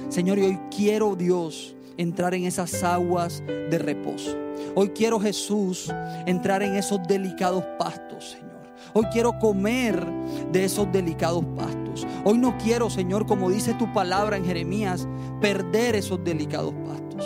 Señor, 0.10 0.40
y 0.40 0.44
hoy 0.44 0.60
quiero 0.76 1.16
Dios 1.16 1.76
entrar 1.98 2.34
en 2.34 2.46
esas 2.46 2.84
aguas 2.84 3.44
de 3.48 3.78
reposo. 3.78 4.38
Hoy 4.76 4.90
quiero 4.90 5.20
Jesús 5.20 5.92
entrar 6.26 6.64
en 6.64 6.76
esos 6.76 7.00
delicados 7.08 7.64
pastos, 7.78 8.32
Señor. 8.32 8.52
Hoy 8.94 9.06
quiero 9.12 9.38
comer 9.40 10.06
de 10.52 10.66
esos 10.66 10.92
delicados 10.92 11.44
pastos. 11.56 12.06
Hoy 12.24 12.38
no 12.38 12.58
quiero, 12.58 12.90
Señor, 12.90 13.26
como 13.26 13.50
dice 13.50 13.74
tu 13.76 13.92
palabra 13.94 14.38
en 14.38 14.46
Jeremías, 14.46 15.08
perder 15.40 15.96
esos 15.96 16.24
delicados 16.24 16.74
pastos. 16.86 17.26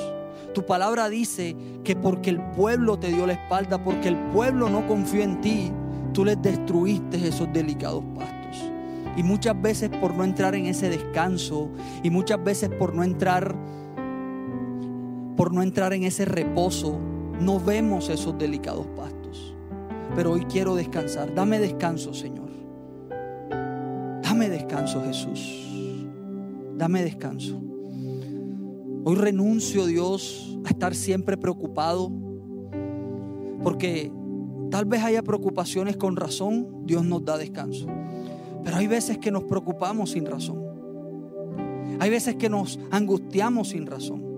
Tu 0.54 0.66
palabra 0.66 1.10
dice 1.10 1.56
que 1.84 1.96
porque 1.96 2.30
el 2.30 2.42
pueblo 2.52 2.98
te 2.98 3.10
dio 3.10 3.26
la 3.26 3.34
espalda, 3.34 3.84
porque 3.84 4.08
el 4.08 4.18
pueblo 4.32 4.70
no 4.70 4.88
confió 4.88 5.22
en 5.22 5.42
ti, 5.42 5.72
tú 6.14 6.24
les 6.24 6.42
destruiste 6.42 7.28
esos 7.28 7.52
delicados 7.52 8.04
pastos. 8.16 8.64
Y 9.18 9.24
muchas 9.24 9.62
veces 9.62 9.90
por 9.90 10.14
no 10.14 10.24
entrar 10.24 10.56
en 10.56 10.66
ese 10.66 10.90
descanso 10.90 11.70
y 12.04 12.10
muchas 12.10 12.44
veces 12.44 12.70
por 12.70 12.94
no 12.94 13.04
entrar 13.04 13.56
por 15.36 15.54
no 15.54 15.62
entrar 15.62 15.94
en 15.94 16.04
ese 16.04 16.26
reposo, 16.26 17.00
no 17.40 17.60
vemos 17.60 18.10
esos 18.10 18.38
delicados 18.38 18.88
pastos. 18.96 19.56
Pero 20.16 20.32
hoy 20.32 20.46
quiero 20.46 20.76
descansar. 20.76 21.34
Dame 21.34 21.60
descanso, 21.60 22.14
Señor. 22.14 22.50
Dame 24.24 24.50
descanso, 24.50 25.04
Jesús. 25.06 25.68
Dame 26.78 27.04
descanso. 27.04 27.62
Hoy 29.04 29.16
renuncio, 29.16 29.86
Dios, 29.86 30.58
a 30.66 30.70
estar 30.70 30.96
siempre 30.96 31.38
preocupado. 31.38 32.12
Porque 33.62 34.12
tal 34.72 34.86
vez 34.86 35.04
haya 35.04 35.22
preocupaciones 35.22 35.98
con 35.98 36.16
razón, 36.16 36.86
Dios 36.86 37.04
nos 37.06 37.24
da 37.26 37.38
descanso. 37.38 37.88
Pero 38.64 38.78
hay 38.78 38.88
veces 38.88 39.18
que 39.18 39.32
nos 39.32 39.44
preocupamos 39.44 40.12
sin 40.12 40.26
razón. 40.26 40.64
Hay 42.00 42.10
veces 42.10 42.36
que 42.36 42.50
nos 42.50 42.80
angustiamos 42.92 43.70
sin 43.70 43.86
razón. 43.86 44.35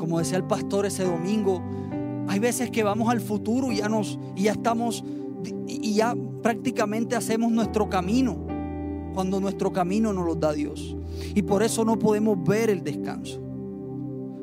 Como 0.00 0.18
decía 0.18 0.38
el 0.38 0.44
pastor 0.44 0.86
ese 0.86 1.04
domingo, 1.04 1.62
hay 2.26 2.38
veces 2.38 2.70
que 2.70 2.82
vamos 2.82 3.10
al 3.10 3.20
futuro 3.20 3.70
y 3.70 3.76
ya 3.76 3.88
nos 3.90 4.18
y 4.34 4.44
ya 4.44 4.52
estamos 4.52 5.04
y 5.66 5.92
ya 5.92 6.16
prácticamente 6.42 7.16
hacemos 7.16 7.52
nuestro 7.52 7.90
camino 7.90 8.46
cuando 9.12 9.40
nuestro 9.40 9.70
camino 9.74 10.14
nos 10.14 10.24
lo 10.24 10.34
da 10.36 10.54
Dios. 10.54 10.96
Y 11.34 11.42
por 11.42 11.62
eso 11.62 11.84
no 11.84 11.98
podemos 11.98 12.42
ver 12.42 12.70
el 12.70 12.82
descanso. 12.82 13.42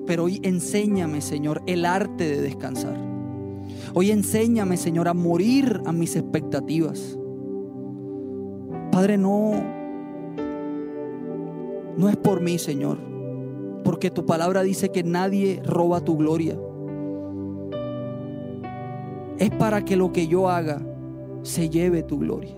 Pero 0.05 0.25
hoy 0.25 0.39
enséñame, 0.43 1.21
Señor, 1.21 1.63
el 1.65 1.85
arte 1.85 2.25
de 2.25 2.39
descansar. 2.39 2.95
Hoy 3.95 4.11
enséñame, 4.11 4.77
Señor, 4.77 5.07
a 5.07 5.15
morir 5.15 5.81
a 5.87 5.91
mis 5.91 6.15
expectativas. 6.15 7.17
Padre, 8.91 9.17
no, 9.17 9.53
no 11.97 12.09
es 12.09 12.15
por 12.15 12.41
mí, 12.41 12.59
Señor, 12.59 12.99
porque 13.83 14.11
tu 14.11 14.25
palabra 14.25 14.63
dice 14.63 14.89
que 14.89 15.03
nadie 15.03 15.61
roba 15.65 16.01
tu 16.01 16.17
gloria. 16.17 16.57
Es 19.37 19.51
para 19.51 19.85
que 19.85 19.95
lo 19.95 20.11
que 20.11 20.27
yo 20.27 20.49
haga 20.49 20.81
se 21.43 21.69
lleve 21.69 22.03
tu 22.03 22.19
gloria. 22.19 22.55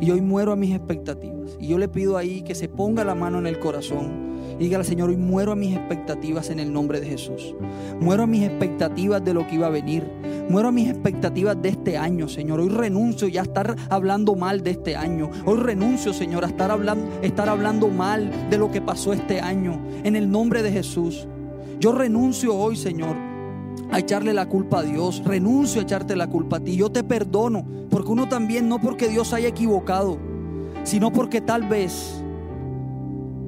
Y 0.00 0.10
hoy 0.10 0.20
muero 0.20 0.52
a 0.52 0.56
mis 0.56 0.74
expectativas. 0.74 1.56
Y 1.60 1.68
yo 1.68 1.78
le 1.78 1.88
pido 1.88 2.16
ahí 2.16 2.42
que 2.42 2.54
se 2.54 2.68
ponga 2.68 3.04
la 3.04 3.14
mano 3.14 3.38
en 3.38 3.46
el 3.46 3.58
corazón 3.58 4.25
dígale, 4.58 4.84
Señor, 4.84 5.10
hoy 5.10 5.16
muero 5.16 5.52
a 5.52 5.56
mis 5.56 5.76
expectativas 5.76 6.50
en 6.50 6.60
el 6.60 6.72
nombre 6.72 7.00
de 7.00 7.06
Jesús. 7.06 7.54
Muero 8.00 8.24
a 8.24 8.26
mis 8.26 8.44
expectativas 8.44 9.24
de 9.24 9.34
lo 9.34 9.46
que 9.46 9.56
iba 9.56 9.66
a 9.66 9.70
venir. 9.70 10.04
Muero 10.48 10.68
a 10.68 10.72
mis 10.72 10.88
expectativas 10.88 11.60
de 11.60 11.70
este 11.70 11.96
año, 11.96 12.28
Señor. 12.28 12.60
Hoy 12.60 12.68
renuncio 12.68 13.28
ya 13.28 13.40
a 13.40 13.44
estar 13.44 13.76
hablando 13.90 14.34
mal 14.34 14.62
de 14.62 14.72
este 14.72 14.96
año. 14.96 15.30
Hoy 15.44 15.58
renuncio, 15.58 16.12
Señor, 16.12 16.44
a 16.44 16.48
estar 16.48 16.70
hablando, 16.70 17.06
estar 17.22 17.48
hablando 17.48 17.88
mal 17.88 18.30
de 18.50 18.58
lo 18.58 18.70
que 18.70 18.80
pasó 18.80 19.12
este 19.12 19.40
año. 19.40 19.80
En 20.04 20.16
el 20.16 20.30
nombre 20.30 20.62
de 20.62 20.72
Jesús. 20.72 21.26
Yo 21.80 21.92
renuncio 21.92 22.54
hoy, 22.54 22.76
Señor, 22.76 23.16
a 23.90 23.98
echarle 23.98 24.32
la 24.32 24.48
culpa 24.48 24.80
a 24.80 24.82
Dios. 24.82 25.22
Renuncio 25.24 25.80
a 25.80 25.84
echarte 25.84 26.16
la 26.16 26.28
culpa 26.28 26.56
a 26.58 26.60
ti. 26.60 26.76
Yo 26.76 26.90
te 26.90 27.04
perdono. 27.04 27.64
Porque 27.90 28.10
uno 28.10 28.28
también, 28.28 28.68
no 28.68 28.78
porque 28.78 29.08
Dios 29.08 29.32
haya 29.32 29.48
equivocado, 29.48 30.18
sino 30.84 31.12
porque 31.12 31.40
tal 31.40 31.68
vez 31.68 32.22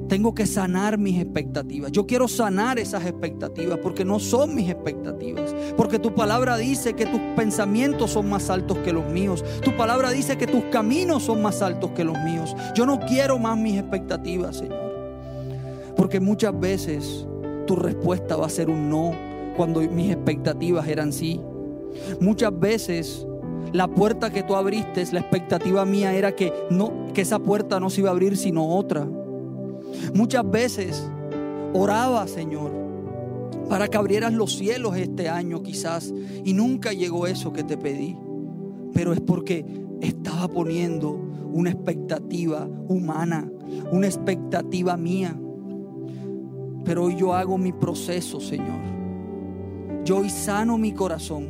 tengo 0.09 0.35
que 0.35 0.47
sanar 0.47 0.99
mis 0.99 1.21
expectativas. 1.21 1.93
Yo 1.93 2.07
quiero 2.07 2.27
sanar 2.29 2.79
esas 2.79 3.05
expectativas 3.05 3.79
porque 3.83 4.05
no 4.05 4.19
son 4.19 4.55
mis 4.55 4.69
expectativas. 4.71 5.55
Porque 5.77 5.99
tu 5.99 6.15
palabra 6.15 6.57
dice 6.57 6.95
que 6.95 7.07
tus 7.07 7.21
pensamientos 7.37 8.13
son 8.13 8.29
más 8.29 8.49
altos 8.51 8.79
que 8.79 8.93
los 8.93 9.07
míos. 9.11 9.45
Tu 9.63 9.77
palabra 9.77 10.11
dice 10.11 10.39
que 10.39 10.47
tus 10.47 10.65
caminos 10.65 11.25
son 11.25 11.43
más 11.43 11.63
altos 11.63 11.91
que 11.91 12.05
los 12.05 12.19
míos. 12.21 12.57
Yo 12.75 12.87
no 12.87 12.99
quiero 13.01 13.39
más 13.39 13.59
mis 13.59 13.79
expectativas, 13.79 14.57
Señor. 14.57 14.89
Porque 15.95 16.21
muchas 16.21 16.59
veces 16.59 17.27
tu 17.67 17.77
respuesta 17.77 18.37
va 18.37 18.47
a 18.47 18.51
ser 18.51 18.71
un 18.71 18.89
no 18.89 19.13
cuando 19.57 19.81
mis 19.81 20.11
expectativas 20.11 20.89
eran 20.89 21.13
sí. 21.13 21.41
Muchas 22.21 22.59
veces 22.59 23.27
la 23.73 23.89
puerta 23.89 24.31
que 24.31 24.43
tú 24.43 24.55
abriste, 24.55 25.05
la 25.13 25.21
expectativa 25.21 25.85
mía 25.85 26.15
era 26.15 26.35
que 26.35 26.53
no 26.71 27.09
que 27.13 27.21
esa 27.21 27.39
puerta 27.39 27.81
no 27.81 27.91
se 27.91 28.01
iba 28.01 28.09
a 28.09 28.13
abrir 28.13 28.37
sino 28.37 28.67
otra. 28.69 29.07
Muchas 30.15 30.49
veces 30.51 31.09
oraba, 31.73 32.27
Señor, 32.27 32.73
para 33.69 33.89
que 33.89 33.97
abrieras 33.97 34.33
los 34.33 34.57
cielos 34.57 34.97
este 34.97 35.29
año 35.29 35.63
quizás 35.63 36.13
y 36.45 36.53
nunca 36.55 36.93
llegó 36.93 37.27
eso 37.27 37.53
que 37.53 37.65
te 37.65 37.77
pedí. 37.77 38.17
Pero 38.95 39.13
es 39.13 39.21
porque 39.21 39.65
estaba 40.01 40.49
poniendo 40.49 41.21
una 41.53 41.71
expectativa 41.71 42.69
humana, 42.89 43.51
una 43.93 44.07
expectativa 44.07 44.97
mía. 44.97 45.39
Pero 46.85 47.05
hoy 47.05 47.17
yo 47.17 47.35
hago 47.35 47.59
mi 47.59 47.73
proceso, 47.73 48.41
Señor. 48.41 48.81
Yo 50.05 50.19
hoy 50.19 50.31
sano 50.31 50.79
mi 50.79 50.93
corazón 50.93 51.49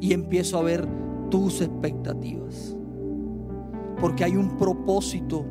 y 0.00 0.12
empiezo 0.12 0.58
a 0.58 0.62
ver 0.62 0.88
tus 1.30 1.60
expectativas. 1.60 2.76
Porque 4.00 4.24
hay 4.24 4.36
un 4.36 4.56
propósito 4.56 5.44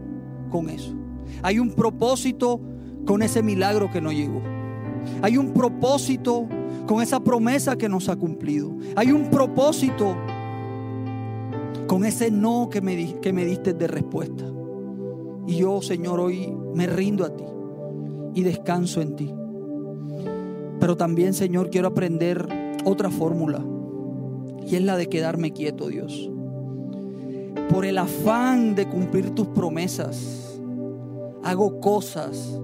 con 0.50 0.70
eso. 0.70 0.94
Hay 1.42 1.60
un 1.60 1.72
propósito 1.72 2.60
con 3.06 3.22
ese 3.22 3.42
milagro 3.42 3.90
que 3.92 4.02
no 4.02 4.12
llegó. 4.12 4.42
Hay 5.22 5.38
un 5.38 5.54
propósito 5.54 6.48
con 6.86 7.02
esa 7.02 7.20
promesa 7.20 7.78
que 7.78 7.90
nos 7.90 8.10
ha 8.10 8.16
cumplido. 8.16 8.76
Hay 8.96 9.12
un 9.12 9.30
propósito 9.30 10.16
con 11.88 12.06
ese 12.06 12.30
no 12.30 12.70
que 12.70 12.82
me, 12.82 13.20
que 13.20 13.34
me 13.34 13.46
diste 13.46 13.74
de 13.74 13.88
respuesta. 13.88 14.44
Y 15.48 15.58
yo, 15.58 15.82
Señor, 15.82 16.20
hoy 16.20 16.54
me 16.74 16.88
rindo 16.88 17.26
a 17.26 17.36
ti 17.36 17.46
y 18.36 18.44
descanso 18.44 19.02
en 19.02 19.16
ti. 19.16 19.34
Pero 20.80 20.98
también, 20.98 21.34
Señor, 21.34 21.70
quiero 21.70 21.88
aprender 21.88 22.48
otra 22.84 23.10
fórmula. 23.10 23.64
Y 24.66 24.76
es 24.76 24.84
la 24.84 24.98
de 24.98 25.08
quedarme 25.08 25.52
quieto, 25.52 25.88
Dios. 25.88 26.30
Por 27.70 27.86
el 27.86 27.98
afán 27.98 28.76
de 28.76 28.88
cumplir 28.88 29.32
tus 29.32 29.48
promesas 29.48 30.47
hago 31.48 31.80
cosas 31.80 32.60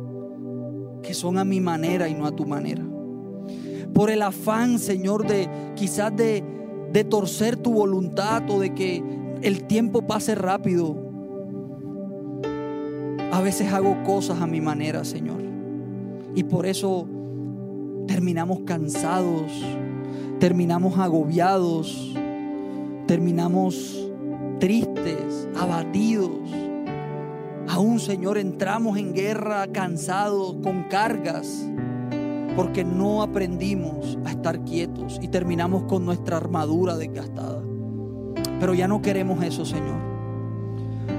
que 1.02 1.13
son 1.13 1.38
a 1.38 1.46
mi 1.46 1.62
manera 1.62 2.10
y 2.10 2.13
no 2.13 2.26
a 2.26 2.36
tu 2.36 2.46
manera. 2.46 2.84
Por 3.93 4.10
el 4.10 4.22
afán, 4.22 4.78
Señor, 4.78 5.26
de 5.26 5.48
quizás 5.76 6.13
de, 6.15 6.43
de 6.91 7.04
torcer 7.06 7.56
tu 7.56 7.72
voluntad 7.72 8.43
o 8.50 8.60
de 8.60 8.74
que 8.74 9.02
el 9.41 9.65
tiempo 9.65 10.02
pase 10.02 10.36
rápido. 10.36 10.98
A 13.32 13.41
veces 13.41 13.72
hago 13.72 14.04
cosas 14.04 14.41
a 14.41 14.48
mi 14.48 14.60
manera, 14.60 15.06
Señor. 15.06 15.41
Y 16.36 16.43
por 16.43 16.65
eso 16.65 17.08
terminamos 18.08 18.62
cansados, 18.65 19.52
terminamos 20.39 20.98
agobiados, 21.00 22.13
terminamos 23.08 24.10
tristes, 24.60 25.48
abatidos. 25.56 26.62
Aún, 27.67 27.99
Señor, 27.99 28.38
entramos 28.38 28.97
en 28.97 29.13
guerra 29.13 29.67
cansados, 29.67 30.56
con 30.62 30.84
cargas, 30.84 31.65
porque 32.56 32.84
no 32.84 33.23
aprendimos 33.23 34.17
a 34.26 34.32
estar 34.32 34.63
quietos 34.65 35.19
y 35.21 35.30
terminamos 35.30 35.84
con 35.84 36.06
nuestra 36.06 36.38
armadura 36.38 36.97
desgastada. 36.97 37.62
Pero 38.60 38.73
ya 38.73 38.88
no 38.88 39.02
queremos 39.02 39.43
eso, 39.43 39.65
Señor. 39.65 39.97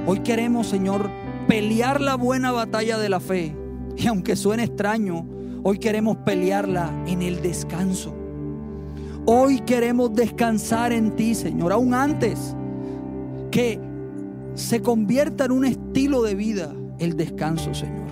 Hoy 0.06 0.20
queremos, 0.20 0.66
Señor, 0.66 1.10
pelear 1.48 2.00
la 2.00 2.16
buena 2.16 2.52
batalla 2.52 2.98
de 2.98 3.08
la 3.08 3.20
fe. 3.20 3.56
Y 3.96 4.06
aunque 4.06 4.36
suene 4.36 4.64
extraño, 4.64 5.26
hoy 5.62 5.78
queremos 5.78 6.18
pelearla 6.18 6.90
en 7.06 7.22
el 7.22 7.40
descanso. 7.40 8.14
Hoy 9.26 9.60
queremos 9.60 10.14
descansar 10.14 10.92
en 10.92 11.16
ti, 11.16 11.34
Señor, 11.34 11.72
aún 11.72 11.94
antes 11.94 12.54
que 13.50 13.80
se 14.54 14.82
convierta 14.82 15.44
en 15.44 15.52
un 15.52 15.64
estilo 15.64 16.22
de 16.22 16.34
vida 16.34 16.74
el 16.98 17.16
descanso, 17.16 17.74
Señor. 17.74 18.08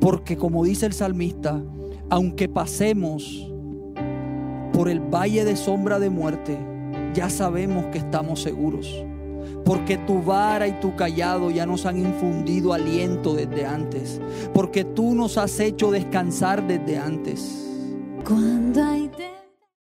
Porque 0.00 0.36
como 0.36 0.64
dice 0.64 0.86
el 0.86 0.92
salmista, 0.92 1.62
aunque 2.10 2.48
pasemos 2.48 3.50
por 4.72 4.88
el 4.88 5.00
valle 5.00 5.44
de 5.44 5.56
sombra 5.56 5.98
de 5.98 6.10
muerte, 6.10 6.58
ya 7.14 7.30
sabemos 7.30 7.86
que 7.86 7.98
estamos 7.98 8.42
seguros. 8.42 9.04
Porque 9.64 9.96
tu 9.96 10.22
vara 10.22 10.68
y 10.68 10.72
tu 10.80 10.94
callado 10.94 11.50
ya 11.50 11.64
nos 11.64 11.86
han 11.86 11.98
infundido 11.98 12.72
aliento 12.72 13.34
desde 13.34 13.64
antes. 13.64 14.20
Porque 14.52 14.84
tú 14.84 15.14
nos 15.14 15.38
has 15.38 15.58
hecho 15.60 15.90
descansar 15.90 16.66
desde 16.66 16.98
antes. 16.98 17.66
Cuando 18.24 18.82
hay 18.82 19.08